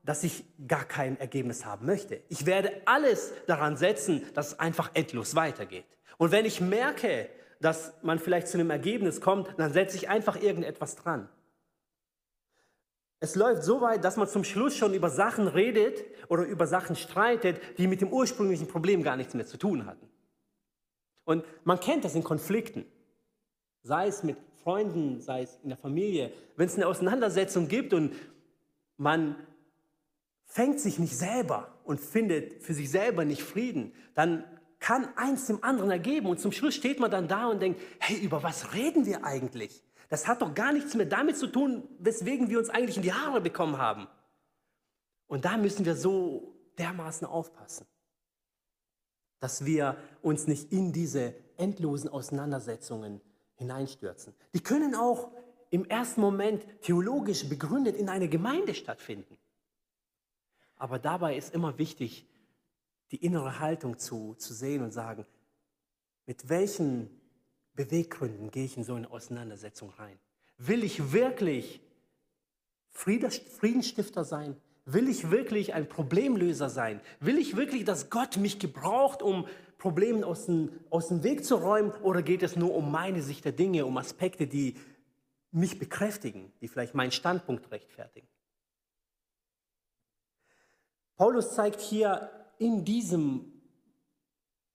[0.03, 2.21] dass ich gar kein Ergebnis haben möchte.
[2.29, 5.85] Ich werde alles daran setzen, dass es einfach endlos weitergeht.
[6.17, 10.41] Und wenn ich merke, dass man vielleicht zu einem Ergebnis kommt, dann setze ich einfach
[10.41, 11.29] irgendetwas dran.
[13.19, 16.95] Es läuft so weit, dass man zum Schluss schon über Sachen redet oder über Sachen
[16.95, 20.09] streitet, die mit dem ursprünglichen Problem gar nichts mehr zu tun hatten.
[21.23, 22.83] Und man kennt das in Konflikten,
[23.83, 26.33] sei es mit Freunden, sei es in der Familie.
[26.55, 28.15] Wenn es eine Auseinandersetzung gibt und
[28.97, 29.35] man
[30.51, 34.43] fängt sich nicht selber und findet für sich selber nicht Frieden, dann
[34.79, 38.17] kann eins dem anderen ergeben und zum Schluss steht man dann da und denkt, hey,
[38.17, 39.81] über was reden wir eigentlich?
[40.09, 43.13] Das hat doch gar nichts mehr damit zu tun, weswegen wir uns eigentlich in die
[43.13, 44.07] Haare bekommen haben.
[45.27, 47.87] Und da müssen wir so dermaßen aufpassen,
[49.39, 53.21] dass wir uns nicht in diese endlosen Auseinandersetzungen
[53.55, 54.33] hineinstürzen.
[54.53, 55.31] Die können auch
[55.69, 59.37] im ersten Moment theologisch begründet in einer Gemeinde stattfinden.
[60.81, 62.25] Aber dabei ist immer wichtig,
[63.11, 65.27] die innere Haltung zu, zu sehen und sagen,
[66.25, 67.07] mit welchen
[67.75, 70.17] Beweggründen gehe ich in so eine Auseinandersetzung rein?
[70.57, 71.81] Will ich wirklich
[72.89, 74.59] Friedensstifter sein?
[74.85, 76.99] Will ich wirklich ein Problemlöser sein?
[77.19, 79.45] Will ich wirklich, dass Gott mich gebraucht, um
[79.77, 81.91] Probleme aus dem, aus dem Weg zu räumen?
[82.01, 84.77] Oder geht es nur um meine Sicht der Dinge, um Aspekte, die
[85.51, 88.30] mich bekräftigen, die vielleicht meinen Standpunkt rechtfertigen?
[91.21, 93.45] Paulus zeigt hier in, diesem,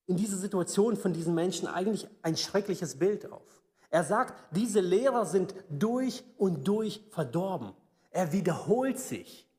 [0.07, 3.65] in dieser Situation von diesen Menschen eigentlich ein schreckliches Bild auf.
[3.91, 7.73] Er sagt, diese Lehrer sind durch und durch verdorben.
[8.13, 9.51] Er wiederholt sich.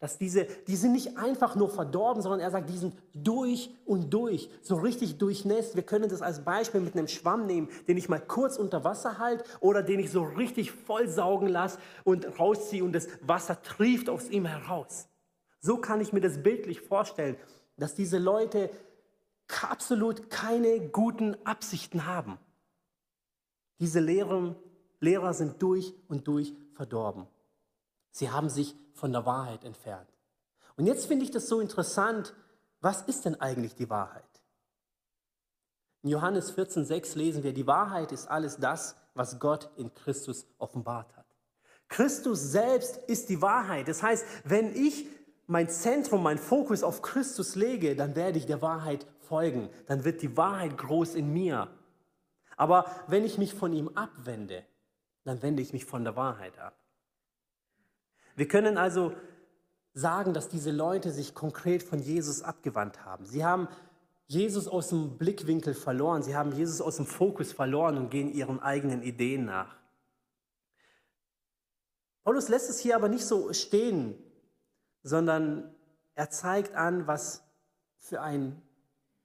[0.00, 4.12] Dass diese, die sind nicht einfach nur verdorben, sondern er sagt, die sind durch und
[4.12, 5.76] durch, so richtig durchnässt.
[5.76, 9.18] Wir können das als Beispiel mit einem Schwamm nehmen, den ich mal kurz unter Wasser
[9.18, 14.10] halte oder den ich so richtig voll saugen lasse und rausziehe und das Wasser trieft
[14.10, 15.06] aus ihm heraus.
[15.60, 17.36] So kann ich mir das bildlich vorstellen,
[17.76, 18.70] dass diese Leute
[19.62, 22.38] absolut keine guten Absichten haben.
[23.78, 24.56] Diese Lehrer,
[25.00, 27.26] Lehrer sind durch und durch verdorben.
[28.10, 30.08] Sie haben sich von der Wahrheit entfernt.
[30.76, 32.34] Und jetzt finde ich das so interessant,
[32.80, 34.24] was ist denn eigentlich die Wahrheit?
[36.02, 41.16] In Johannes 14,6 lesen wir, die Wahrheit ist alles das, was Gott in Christus offenbart
[41.16, 41.26] hat.
[41.88, 43.88] Christus selbst ist die Wahrheit.
[43.88, 45.06] Das heißt, wenn ich
[45.46, 49.68] mein Zentrum, mein Fokus auf Christus lege, dann werde ich der Wahrheit folgen.
[49.86, 51.68] Dann wird die Wahrheit groß in mir.
[52.56, 54.64] Aber wenn ich mich von ihm abwende,
[55.24, 56.76] dann wende ich mich von der Wahrheit ab.
[58.34, 59.12] Wir können also
[59.94, 63.24] sagen, dass diese Leute sich konkret von Jesus abgewandt haben.
[63.24, 63.68] Sie haben
[64.26, 68.60] Jesus aus dem Blickwinkel verloren, sie haben Jesus aus dem Fokus verloren und gehen ihren
[68.60, 69.76] eigenen Ideen nach.
[72.24, 74.18] Paulus lässt es hier aber nicht so stehen,
[75.06, 75.72] sondern
[76.16, 77.44] er zeigt an, was
[77.98, 78.60] für ein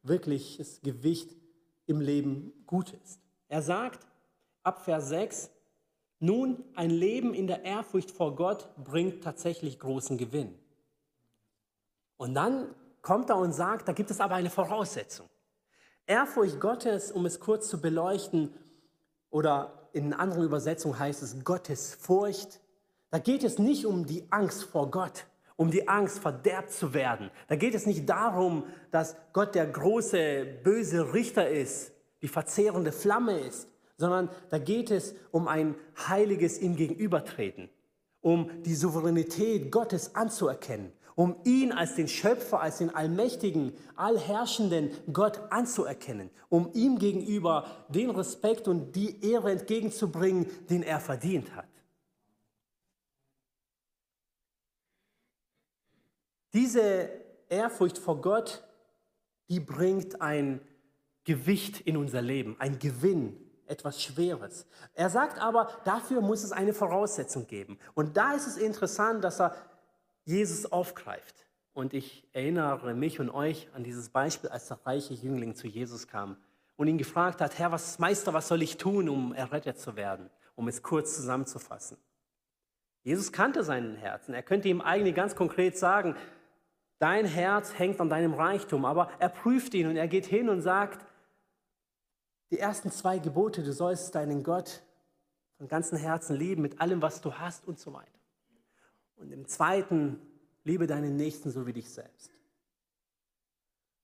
[0.04, 1.36] wirkliches Gewicht
[1.88, 3.20] im Leben gut ist.
[3.48, 4.06] Er sagt
[4.62, 5.50] ab Vers 6,
[6.20, 10.54] nun, ein Leben in der Ehrfurcht vor Gott bringt tatsächlich großen Gewinn.
[12.18, 15.28] Und dann kommt er und sagt, da gibt es aber eine Voraussetzung.
[16.06, 18.54] Ehrfurcht Gottes, um es kurz zu beleuchten,
[19.32, 22.60] oder in anderen Übersetzungen heißt es Gottesfurcht.
[23.10, 25.26] Da geht es nicht um die Angst vor Gott,
[25.62, 27.30] um die Angst, verderbt zu werden.
[27.48, 31.92] Da geht es nicht darum, dass Gott der große, böse Richter ist,
[32.24, 35.76] die verzehrende Flamme ist, sondern da geht es um ein
[36.08, 37.70] heiliges ihm gegenübertreten,
[38.22, 45.42] um die Souveränität Gottes anzuerkennen, um ihn als den Schöpfer, als den allmächtigen, allherrschenden Gott
[45.52, 51.71] anzuerkennen, um ihm gegenüber den Respekt und die Ehre entgegenzubringen, den er verdient hat.
[56.54, 57.10] Diese
[57.50, 58.64] Ehrfurcht vor Gott,
[59.50, 60.62] die bringt ein
[61.24, 63.38] Gewicht in unser Leben, ein Gewinn
[63.68, 64.66] etwas Schweres.
[64.94, 67.80] Er sagt aber, dafür muss es eine Voraussetzung geben.
[67.94, 69.56] Und da ist es interessant, dass er
[70.26, 71.46] Jesus aufgreift.
[71.74, 76.08] Und ich erinnere mich und euch an dieses Beispiel, als der reiche Jüngling zu Jesus
[76.08, 76.36] kam
[76.76, 80.30] und ihn gefragt hat, Herr, was, Meister, was soll ich tun, um errettet zu werden?
[80.56, 81.98] Um es kurz zusammenzufassen.
[83.04, 84.34] Jesus kannte seinen Herzen.
[84.34, 86.16] Er könnte ihm eigentlich ganz konkret sagen,
[87.02, 88.86] dein Herz hängt an deinem Reichtum.
[88.86, 91.06] Aber er prüft ihn und er geht hin und sagt,
[92.52, 94.84] die ersten zwei Gebote, du sollst deinen Gott
[95.58, 98.20] von ganzem Herzen lieben, mit allem, was du hast und so weiter.
[99.16, 100.20] Und im zweiten,
[100.64, 102.32] liebe deinen Nächsten so wie dich selbst.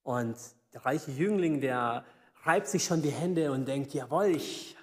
[0.03, 0.37] Und
[0.73, 2.05] der reiche Jüngling, der
[2.43, 4.77] reibt sich schon die Hände und denkt, jawohl, ich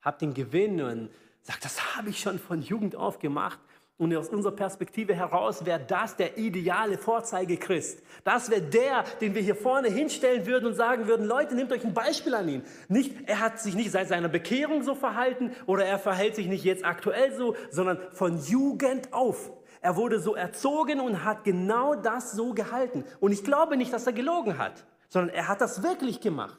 [0.00, 1.10] habe den Gewinn und
[1.42, 3.60] sagt, das habe ich schon von Jugend auf gemacht.
[3.96, 8.02] Und aus unserer Perspektive heraus wäre das der ideale Vorzeigechrist.
[8.24, 11.84] Das wäre der, den wir hier vorne hinstellen würden und sagen würden, Leute, nehmt euch
[11.84, 12.62] ein Beispiel an ihm.
[12.88, 16.64] Nicht, er hat sich nicht seit seiner Bekehrung so verhalten oder er verhält sich nicht
[16.64, 19.52] jetzt aktuell so, sondern von Jugend auf.
[19.80, 23.04] Er wurde so erzogen und hat genau das so gehalten.
[23.20, 26.58] Und ich glaube nicht, dass er gelogen hat, sondern er hat das wirklich gemacht.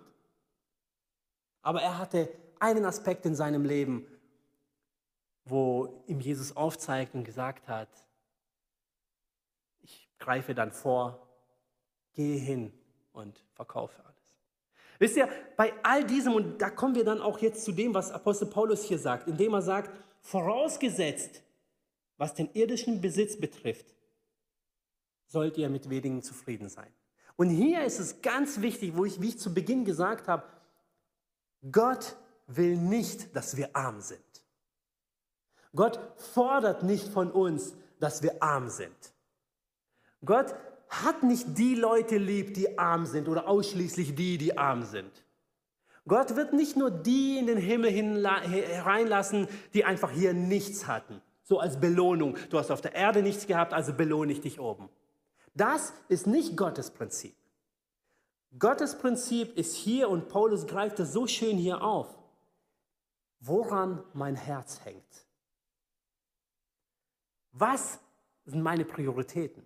[1.64, 2.30] Aber er hatte
[2.60, 4.08] einen Aspekt in seinem Leben,
[5.46, 7.90] wo ihm Jesus aufzeigt und gesagt hat,
[9.82, 11.28] ich greife dann vor,
[12.14, 12.74] gehe hin
[13.14, 14.16] und verkaufe alles.
[14.98, 18.12] Wisst ihr, bei all diesem, und da kommen wir dann auch jetzt zu dem, was
[18.12, 19.92] Apostel Paulus hier sagt, indem er sagt,
[20.22, 21.44] vorausgesetzt,
[22.18, 23.94] was den irdischen Besitz betrifft,
[25.28, 26.92] sollt ihr mit wenigen zufrieden sein.
[27.36, 30.44] Und hier ist es ganz wichtig, wo ich, wie ich zu Beginn gesagt habe,
[31.72, 32.16] Gott
[32.48, 34.22] will nicht, dass wir arm sind.
[35.76, 38.96] Gott fordert nicht von uns, dass wir arm sind.
[40.24, 40.56] Gott
[40.90, 45.12] hat nicht die Leute lieb, die arm sind oder ausschließlich die, die arm sind.
[46.08, 51.60] Gott wird nicht nur die in den Himmel hereinlassen, die einfach hier nichts hatten, so
[51.60, 52.38] als Belohnung.
[52.50, 54.90] Du hast auf der Erde nichts gehabt, also belohne ich dich oben.
[55.56, 57.36] Das ist nicht Gottes Prinzip.
[58.60, 62.08] Gottes Prinzip ist hier und Paulus greift es so schön hier auf,
[63.40, 65.25] woran mein Herz hängt.
[67.58, 68.00] Was
[68.46, 69.64] sind meine Prioritäten?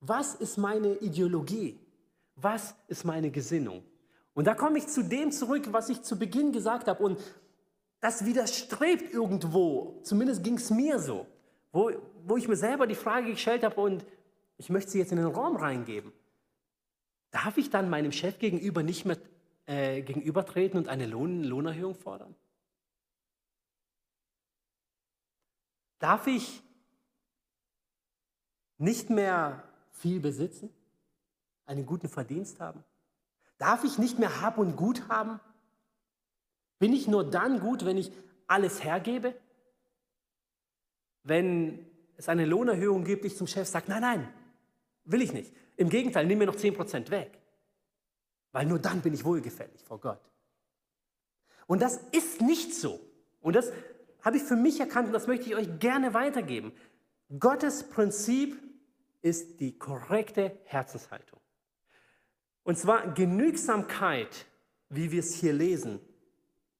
[0.00, 1.78] Was ist meine Ideologie?
[2.36, 3.84] Was ist meine Gesinnung?
[4.32, 7.02] Und da komme ich zu dem zurück, was ich zu Beginn gesagt habe.
[7.02, 7.20] Und
[8.00, 11.26] das widerstrebt irgendwo, zumindest ging es mir so,
[11.72, 11.90] wo,
[12.24, 14.04] wo ich mir selber die Frage gestellt habe und
[14.56, 16.12] ich möchte sie jetzt in den Raum reingeben.
[17.30, 19.18] Darf ich dann meinem Chef gegenüber nicht mehr
[19.66, 22.34] äh, gegenübertreten und eine Lohn Lohnerhöhung fordern?
[25.98, 26.62] Darf ich
[28.78, 30.70] nicht mehr viel besitzen?
[31.66, 32.84] Einen guten Verdienst haben?
[33.58, 35.40] Darf ich nicht mehr Hab und Gut haben?
[36.78, 38.12] Bin ich nur dann gut, wenn ich
[38.46, 39.34] alles hergebe?
[41.22, 44.34] Wenn es eine Lohnerhöhung gibt, ich zum Chef sage, nein, nein,
[45.04, 45.54] will ich nicht.
[45.76, 47.38] Im Gegenteil, nimm mir noch 10% weg.
[48.52, 50.20] Weil nur dann bin ich wohlgefällig vor Gott.
[51.66, 53.00] Und das ist nicht so.
[53.40, 53.72] Und das
[54.22, 56.72] habe ich für mich erkannt und das möchte ich euch gerne weitergeben.
[57.38, 58.56] Gottes Prinzip
[59.24, 61.40] ist die korrekte Herzenshaltung.
[62.62, 64.46] Und zwar Genügsamkeit,
[64.90, 65.98] wie wir es hier lesen.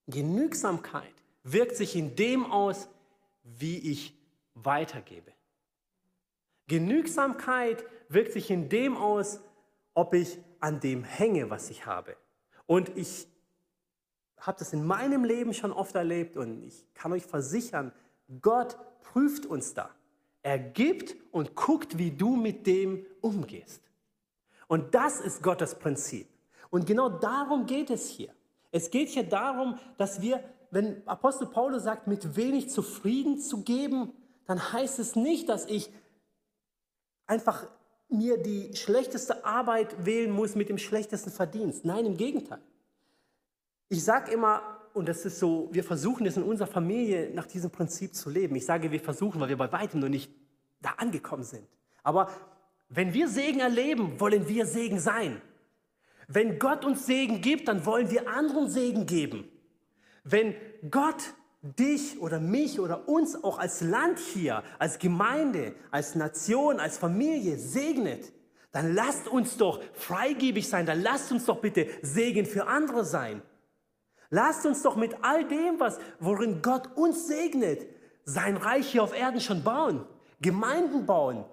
[0.07, 2.89] Genügsamkeit wirkt sich in dem aus,
[3.43, 4.15] wie ich
[4.53, 5.33] weitergebe.
[6.67, 9.41] Genügsamkeit wirkt sich in dem aus,
[9.95, 12.15] ob ich an dem hänge, was ich habe.
[12.67, 13.27] Und ich
[14.39, 17.91] habe das in meinem Leben schon oft erlebt und ich kann euch versichern,
[18.43, 19.95] Gott prüft uns da.
[20.45, 23.81] Er gibt und guckt, wie du mit dem umgehst.
[24.69, 26.29] Und das ist Gottes Prinzip.
[26.69, 28.29] Und genau darum geht es hier.
[28.71, 34.13] Es geht hier darum, dass wir, wenn Apostel Paulus sagt, mit wenig zufrieden zu geben,
[34.47, 35.91] dann heißt es nicht, dass ich
[37.27, 37.67] einfach
[38.11, 41.87] mir die schlechteste Arbeit wählen muss mit dem schlechtesten Verdienst.
[41.87, 42.61] Nein, im Gegenteil.
[43.89, 47.71] Ich sage immer, und das ist so, wir versuchen es in unserer Familie nach diesem
[47.71, 48.55] Prinzip zu leben.
[48.55, 50.31] Ich sage, wir versuchen, weil wir bei weitem noch nicht
[50.81, 51.67] da angekommen sind.
[52.05, 52.31] Aber
[52.89, 55.43] wenn wir Segen erleben, wollen wir Segen sein.
[56.29, 59.49] Wenn Gott uns Segen gibt, dann wollen wir anderen Segen geben.
[60.23, 60.55] Wenn
[60.89, 66.99] Gott dich oder mich oder uns auch als Land hier, als Gemeinde, als Nation, als
[66.99, 68.33] Familie segnet,
[68.71, 73.43] dann lasst uns doch freigebig sein, dann lasst uns doch bitte Segen für andere sein.
[74.31, 77.87] Lasst uns doch mit all dem, was, worin Gott uns segnet,
[78.25, 80.07] sein Reich hier auf Erden schon bauen,
[80.41, 81.45] Gemeinden bauen,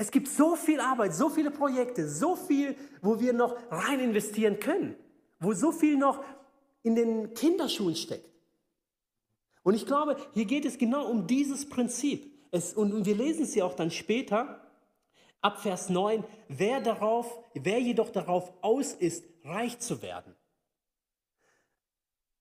[0.00, 4.60] es gibt so viel Arbeit, so viele Projekte, so viel, wo wir noch rein investieren
[4.60, 4.94] können,
[5.40, 6.24] wo so viel noch
[6.84, 8.30] in den Kinderschuhen steckt.
[9.64, 12.32] Und ich glaube, hier geht es genau um dieses Prinzip.
[12.52, 14.64] Es, und wir lesen es ja auch dann später,
[15.40, 20.32] ab Vers 9, wer, darauf, wer jedoch darauf aus ist, reich zu werden.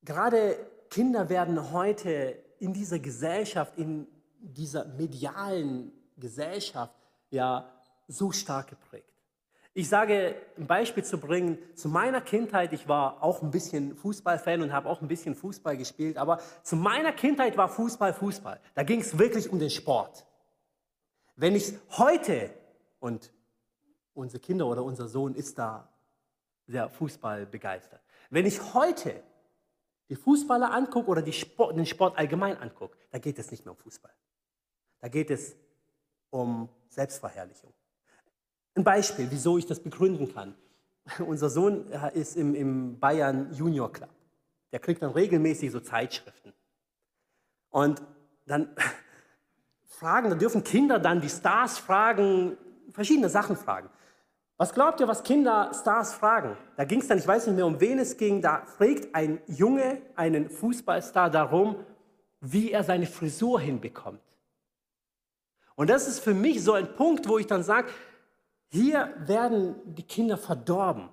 [0.07, 0.55] Gerade
[0.89, 4.07] Kinder werden heute in dieser Gesellschaft, in
[4.39, 6.95] dieser medialen Gesellschaft,
[7.29, 7.69] ja
[8.07, 9.13] so stark geprägt.
[9.73, 14.61] Ich sage, ein Beispiel zu bringen, zu meiner Kindheit, ich war auch ein bisschen Fußballfan
[14.61, 18.61] und habe auch ein bisschen Fußball gespielt, aber zu meiner Kindheit war Fußball Fußball.
[18.75, 20.25] Da ging es wirklich um den Sport.
[21.35, 22.49] Wenn ich heute,
[23.01, 23.33] und
[24.13, 25.89] unsere Kinder oder unser Sohn ist da
[26.65, 27.99] sehr Fußball begeistert,
[28.29, 29.21] wenn ich heute
[30.09, 33.77] die Fußballer angucke oder Sport, den Sport allgemein angucke, da geht es nicht mehr um
[33.77, 34.13] Fußball.
[34.99, 35.55] Da geht es
[36.29, 37.73] um Selbstverherrlichung.
[38.75, 40.55] Ein Beispiel, wieso ich das begründen kann.
[41.19, 44.09] Unser Sohn ist im, im Bayern Junior Club.
[44.71, 46.53] Der kriegt dann regelmäßig so Zeitschriften.
[47.69, 48.01] Und
[48.45, 48.69] dann
[49.85, 52.57] fragen, da dürfen Kinder dann die Stars fragen,
[52.91, 53.89] verschiedene Sachen fragen.
[54.57, 56.57] Was glaubt ihr, was Kinder Stars fragen?
[56.77, 59.39] Da ging es dann, ich weiß nicht mehr, um wen es ging, da fragt ein
[59.45, 61.75] Junge einen Fußballstar darum,
[62.41, 64.21] wie er seine Frisur hinbekommt.
[65.75, 67.89] Und das ist für mich so ein Punkt, wo ich dann sage,
[68.69, 71.09] hier werden die Kinder verdorben.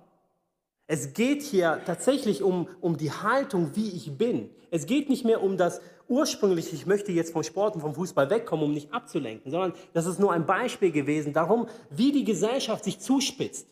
[0.87, 4.49] Es geht hier tatsächlich um, um die Haltung, wie ich bin.
[4.71, 8.29] Es geht nicht mehr um das ursprüngliche, ich möchte jetzt vom Sport und vom Fußball
[8.29, 12.83] wegkommen, um nicht abzulenken, sondern das ist nur ein Beispiel gewesen darum, wie die Gesellschaft
[12.83, 13.67] sich zuspitzt.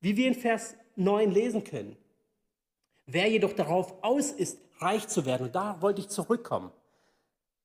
[0.00, 1.96] Wie wir in Vers 9 lesen können.
[3.06, 6.70] Wer jedoch darauf aus ist, reich zu werden, und da wollte ich zurückkommen.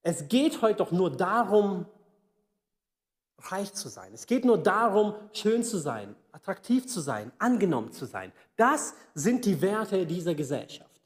[0.03, 1.85] Es geht heute doch nur darum,
[3.37, 4.13] reich zu sein.
[4.13, 8.31] Es geht nur darum, schön zu sein, attraktiv zu sein, angenommen zu sein.
[8.55, 11.01] Das sind die Werte dieser Gesellschaft.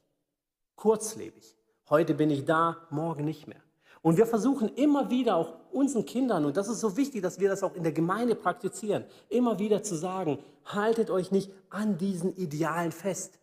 [0.76, 1.55] Kurzlebig.
[1.88, 3.60] Heute bin ich da, morgen nicht mehr.
[4.02, 7.48] Und wir versuchen immer wieder auch unseren Kindern, und das ist so wichtig, dass wir
[7.48, 12.34] das auch in der Gemeinde praktizieren, immer wieder zu sagen, haltet euch nicht an diesen
[12.36, 13.38] Idealen fest.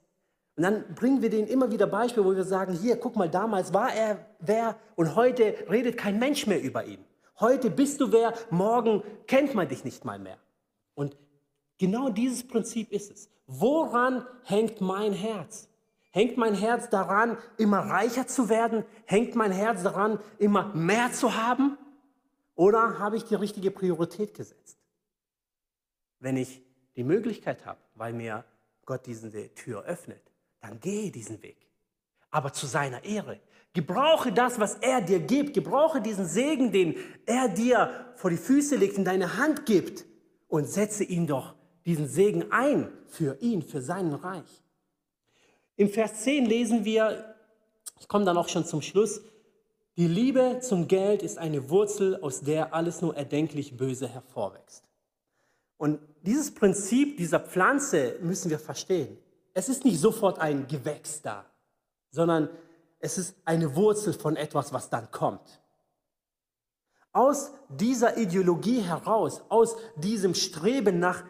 [0.56, 3.74] Und dann bringen wir denen immer wieder Beispiele, wo wir sagen, hier, guck mal, damals
[3.74, 7.04] war er wer und heute redet kein Mensch mehr über ihn.
[7.40, 10.38] Heute bist du wer, morgen kennt man dich nicht mal mehr.
[10.96, 11.18] Und
[11.78, 13.30] genau dieses Prinzip ist es.
[13.48, 15.68] Woran hängt mein Herz?
[16.14, 18.86] Hängt mein Herz daran, immer reicher zu werden?
[19.06, 21.76] Hängt mein Herz daran, immer mehr zu haben?
[22.54, 24.78] Oder habe ich die richtige Priorität gesetzt?
[26.20, 26.62] Wenn ich
[26.96, 28.46] die Möglichkeit habe, weil mir
[28.86, 30.22] Gott diese Tür öffnet,
[30.62, 31.58] dann gehe diesen Weg.
[32.30, 33.40] Aber zu seiner Ehre.
[33.74, 35.56] Gebrauche das, was er dir gibt.
[35.56, 36.96] Gebrauche diesen Segen, den
[37.26, 40.06] er dir vor die Füße legt, in deine Hand gibt.
[40.48, 41.56] Und setze ihn doch,
[41.88, 44.64] diesen Segen ein für ihn, für seinen Reich.
[45.76, 47.36] Im Vers 10 lesen wir,
[48.00, 49.22] ich komme dann auch schon zum Schluss,
[49.98, 54.84] die Liebe zum Geld ist eine Wurzel, aus der alles nur erdenklich Böse hervorwächst.
[55.78, 59.18] Und dieses Prinzip dieser Pflanze müssen wir verstehen.
[59.54, 61.46] Es ist nicht sofort ein Gewächs da,
[62.10, 62.50] sondern
[63.00, 65.62] es ist eine Wurzel von etwas, was dann kommt.
[67.12, 71.24] Aus dieser Ideologie heraus, aus diesem Streben nach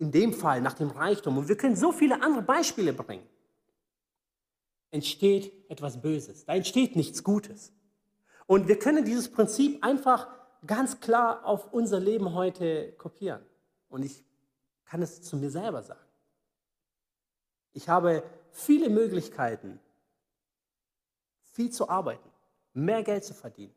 [0.00, 3.26] in dem Fall nach dem Reichtum, und wir können so viele andere Beispiele bringen,
[4.90, 6.46] entsteht etwas Böses.
[6.46, 7.72] Da entsteht nichts Gutes.
[8.46, 10.26] Und wir können dieses Prinzip einfach
[10.66, 13.42] ganz klar auf unser Leben heute kopieren.
[13.88, 14.24] Und ich
[14.86, 16.00] kann es zu mir selber sagen.
[17.74, 19.78] Ich habe viele Möglichkeiten,
[21.52, 22.28] viel zu arbeiten,
[22.72, 23.74] mehr Geld zu verdienen.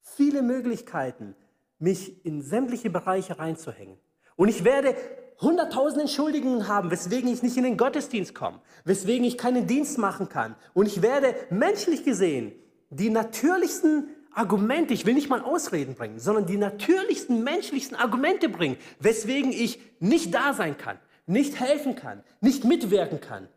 [0.00, 1.34] Viele Möglichkeiten,
[1.78, 3.98] mich in sämtliche Bereiche reinzuhängen.
[4.36, 4.96] Und ich werde
[5.40, 10.28] hunderttausend Entschuldigungen haben, weswegen ich nicht in den Gottesdienst komme, weswegen ich keinen Dienst machen
[10.28, 10.56] kann.
[10.74, 12.52] Und ich werde menschlich gesehen
[12.90, 18.76] die natürlichsten Argumente, ich will nicht mal Ausreden bringen, sondern die natürlichsten menschlichsten Argumente bringen,
[19.00, 23.48] weswegen ich nicht da sein kann, nicht helfen kann, nicht mitwirken kann.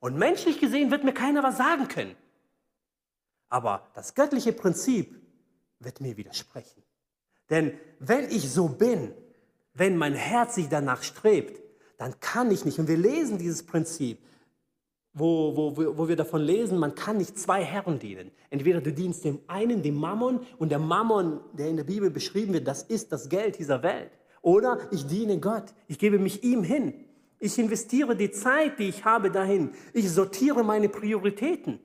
[0.00, 2.14] Und menschlich gesehen wird mir keiner was sagen können.
[3.48, 5.20] Aber das göttliche Prinzip
[5.80, 6.82] wird mir widersprechen.
[7.50, 9.14] Denn wenn ich so bin,
[9.78, 11.60] wenn mein Herz sich danach strebt,
[11.96, 12.78] dann kann ich nicht.
[12.78, 14.18] Und wir lesen dieses Prinzip,
[15.14, 18.30] wo, wo, wo wir davon lesen, man kann nicht zwei Herren dienen.
[18.50, 22.52] Entweder du dienst dem einen, dem Mammon, und der Mammon, der in der Bibel beschrieben
[22.52, 24.10] wird, das ist das Geld dieser Welt.
[24.42, 26.94] Oder ich diene Gott, ich gebe mich ihm hin.
[27.40, 29.70] Ich investiere die Zeit, die ich habe, dahin.
[29.92, 31.80] Ich sortiere meine Prioritäten.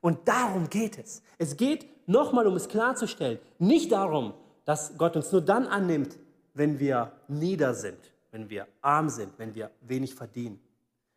[0.00, 1.22] Und darum geht es.
[1.38, 4.34] Es geht, nochmal, um es klarzustellen, nicht darum,
[4.64, 6.18] dass Gott uns nur dann annimmt,
[6.60, 10.60] wenn wir nieder sind, wenn wir arm sind, wenn wir wenig verdienen.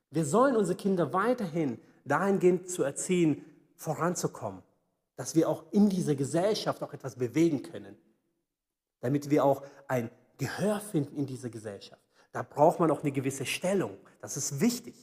[0.09, 3.43] Wir sollen unsere Kinder weiterhin dahingehend zu erziehen,
[3.75, 4.63] voranzukommen,
[5.17, 7.97] dass wir auch in dieser Gesellschaft auch etwas bewegen können,
[9.01, 12.01] damit wir auch ein Gehör finden in dieser Gesellschaft.
[12.31, 14.95] Da braucht man auch eine gewisse Stellung, das ist wichtig,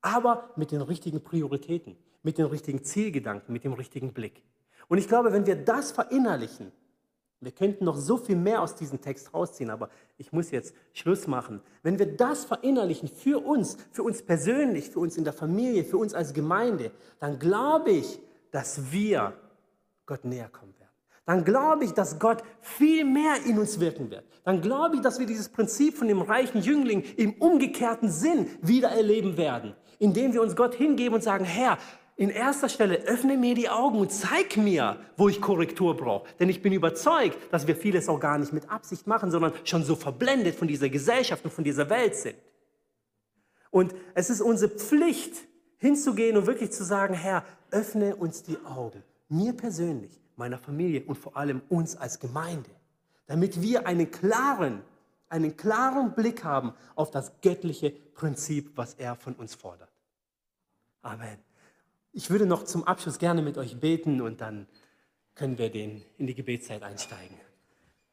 [0.00, 4.44] aber mit den richtigen Prioritäten, mit den richtigen Zielgedanken, mit dem richtigen Blick.
[4.88, 6.72] Und ich glaube, wenn wir das verinnerlichen,
[7.44, 11.26] wir könnten noch so viel mehr aus diesem Text rausziehen, aber ich muss jetzt Schluss
[11.26, 11.60] machen.
[11.82, 15.98] Wenn wir das verinnerlichen für uns, für uns persönlich, für uns in der Familie, für
[15.98, 16.90] uns als Gemeinde,
[17.20, 18.20] dann glaube ich,
[18.50, 19.34] dass wir
[20.06, 20.84] Gott näher kommen werden.
[21.26, 24.24] Dann glaube ich, dass Gott viel mehr in uns wirken wird.
[24.44, 28.90] Dann glaube ich, dass wir dieses Prinzip von dem reichen Jüngling im umgekehrten Sinn wieder
[28.90, 31.78] erleben werden, indem wir uns Gott hingeben und sagen, Herr,
[32.16, 36.28] in erster Stelle öffne mir die Augen und zeig mir, wo ich Korrektur brauche.
[36.38, 39.84] Denn ich bin überzeugt, dass wir vieles auch gar nicht mit Absicht machen, sondern schon
[39.84, 42.36] so verblendet von dieser Gesellschaft und von dieser Welt sind.
[43.70, 45.34] Und es ist unsere Pflicht,
[45.78, 49.02] hinzugehen und wirklich zu sagen, Herr, öffne uns die Augen.
[49.28, 52.70] Mir persönlich, meiner Familie und vor allem uns als Gemeinde.
[53.26, 54.82] Damit wir einen klaren,
[55.28, 59.90] einen klaren Blick haben auf das göttliche Prinzip, was er von uns fordert.
[61.02, 61.38] Amen.
[62.16, 64.68] Ich würde noch zum Abschluss gerne mit euch beten und dann
[65.34, 67.36] können wir den in die Gebetszeit einsteigen.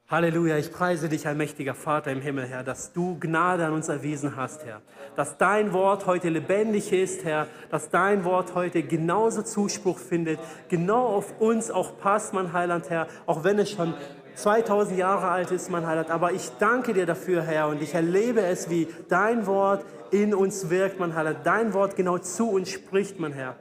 [0.10, 4.36] Halleluja, ich preise dich, allmächtiger Vater im Himmel, Herr, dass du Gnade an uns erwiesen
[4.36, 4.82] hast, Herr.
[5.16, 7.46] Dass dein Wort heute lebendig ist, Herr.
[7.70, 13.08] Dass dein Wort heute genauso Zuspruch findet, genau auf uns auch passt, mein Heiland, Herr.
[13.28, 13.94] Auch wenn es schon
[14.34, 16.10] 2000 Jahre alt ist, mein Heiland.
[16.10, 20.72] Aber ich danke dir dafür, Herr, und ich erlebe es, wie dein Wort in uns
[20.72, 21.42] wirkt, mein Heiland.
[21.44, 23.58] Dein Wort genau zu uns spricht, mein Herr.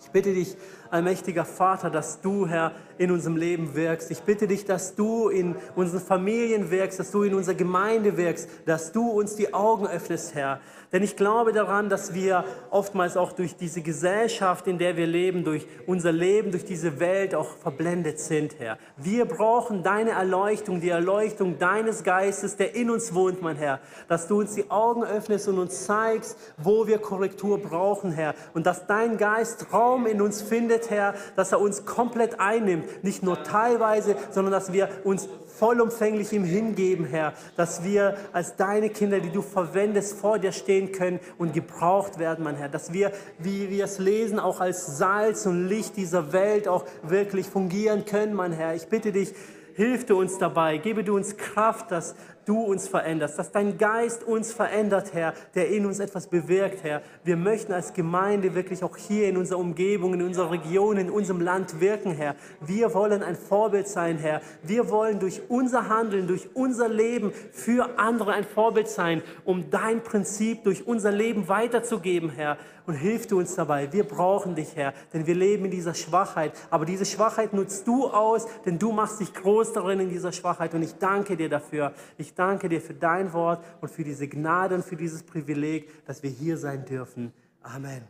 [0.00, 0.56] Ich bitte dich
[0.90, 4.10] allmächtiger Vater, dass du, Herr, in unserem Leben wirkst.
[4.10, 8.48] Ich bitte dich, dass du in unseren Familien wirkst, dass du in unserer Gemeinde wirkst,
[8.66, 10.60] dass du uns die Augen öffnest, Herr.
[10.92, 15.44] Denn ich glaube daran, dass wir oftmals auch durch diese Gesellschaft, in der wir leben,
[15.44, 18.78] durch unser Leben, durch diese Welt auch verblendet sind, Herr.
[18.96, 23.80] Wir brauchen deine Erleuchtung, die Erleuchtung deines Geistes, der in uns wohnt, mein Herr.
[24.08, 28.34] Dass du uns die Augen öffnest und uns zeigst, wo wir Korrektur brauchen, Herr.
[28.54, 32.87] Und dass dein Geist Raum in uns findet, Herr, dass er uns komplett einnimmt.
[33.02, 35.28] Nicht nur teilweise, sondern dass wir uns
[35.58, 37.32] vollumfänglich ihm hingeben, Herr.
[37.56, 42.18] Dass wir als deine Kinder, die du verwendest, vor dir stehen stehen können und gebraucht
[42.18, 42.68] werden, mein Herr.
[42.68, 47.46] Dass wir, wie wir es lesen, auch als Salz und Licht dieser Welt auch wirklich
[47.46, 48.74] fungieren können, mein Herr.
[48.74, 49.34] Ich bitte dich,
[49.74, 52.14] hilf du uns dabei, gebe du uns Kraft, dass
[52.48, 57.02] du uns veränderst, dass dein Geist uns verändert, Herr, der in uns etwas bewirkt, Herr.
[57.22, 61.40] Wir möchten als Gemeinde wirklich auch hier in unserer Umgebung, in unserer Region, in unserem
[61.40, 62.36] Land wirken, Herr.
[62.60, 64.40] Wir wollen ein Vorbild sein, Herr.
[64.62, 70.02] Wir wollen durch unser Handeln, durch unser Leben für andere ein Vorbild sein, um dein
[70.02, 72.56] Prinzip durch unser Leben weiterzugeben, Herr.
[72.86, 73.92] Und hilf du uns dabei.
[73.92, 76.52] Wir brauchen dich, Herr, denn wir leben in dieser Schwachheit.
[76.70, 80.72] Aber diese Schwachheit nutzt du aus, denn du machst dich groß darin in dieser Schwachheit.
[80.72, 81.92] Und ich danke dir dafür.
[82.16, 86.22] Ich danke dir für dein Wort und für diese Gnade und für dieses Privileg, dass
[86.22, 87.32] wir hier sein dürfen.
[87.62, 88.02] Amen.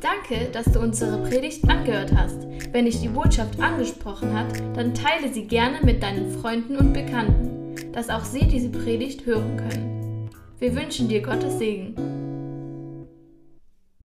[0.00, 2.46] Danke, dass du unsere Predigt angehört hast.
[2.72, 7.92] Wenn dich die Botschaft angesprochen hat, dann teile sie gerne mit deinen Freunden und Bekannten,
[7.92, 10.30] dass auch sie diese Predigt hören können.
[10.58, 11.94] Wir wünschen dir Gottes Segen.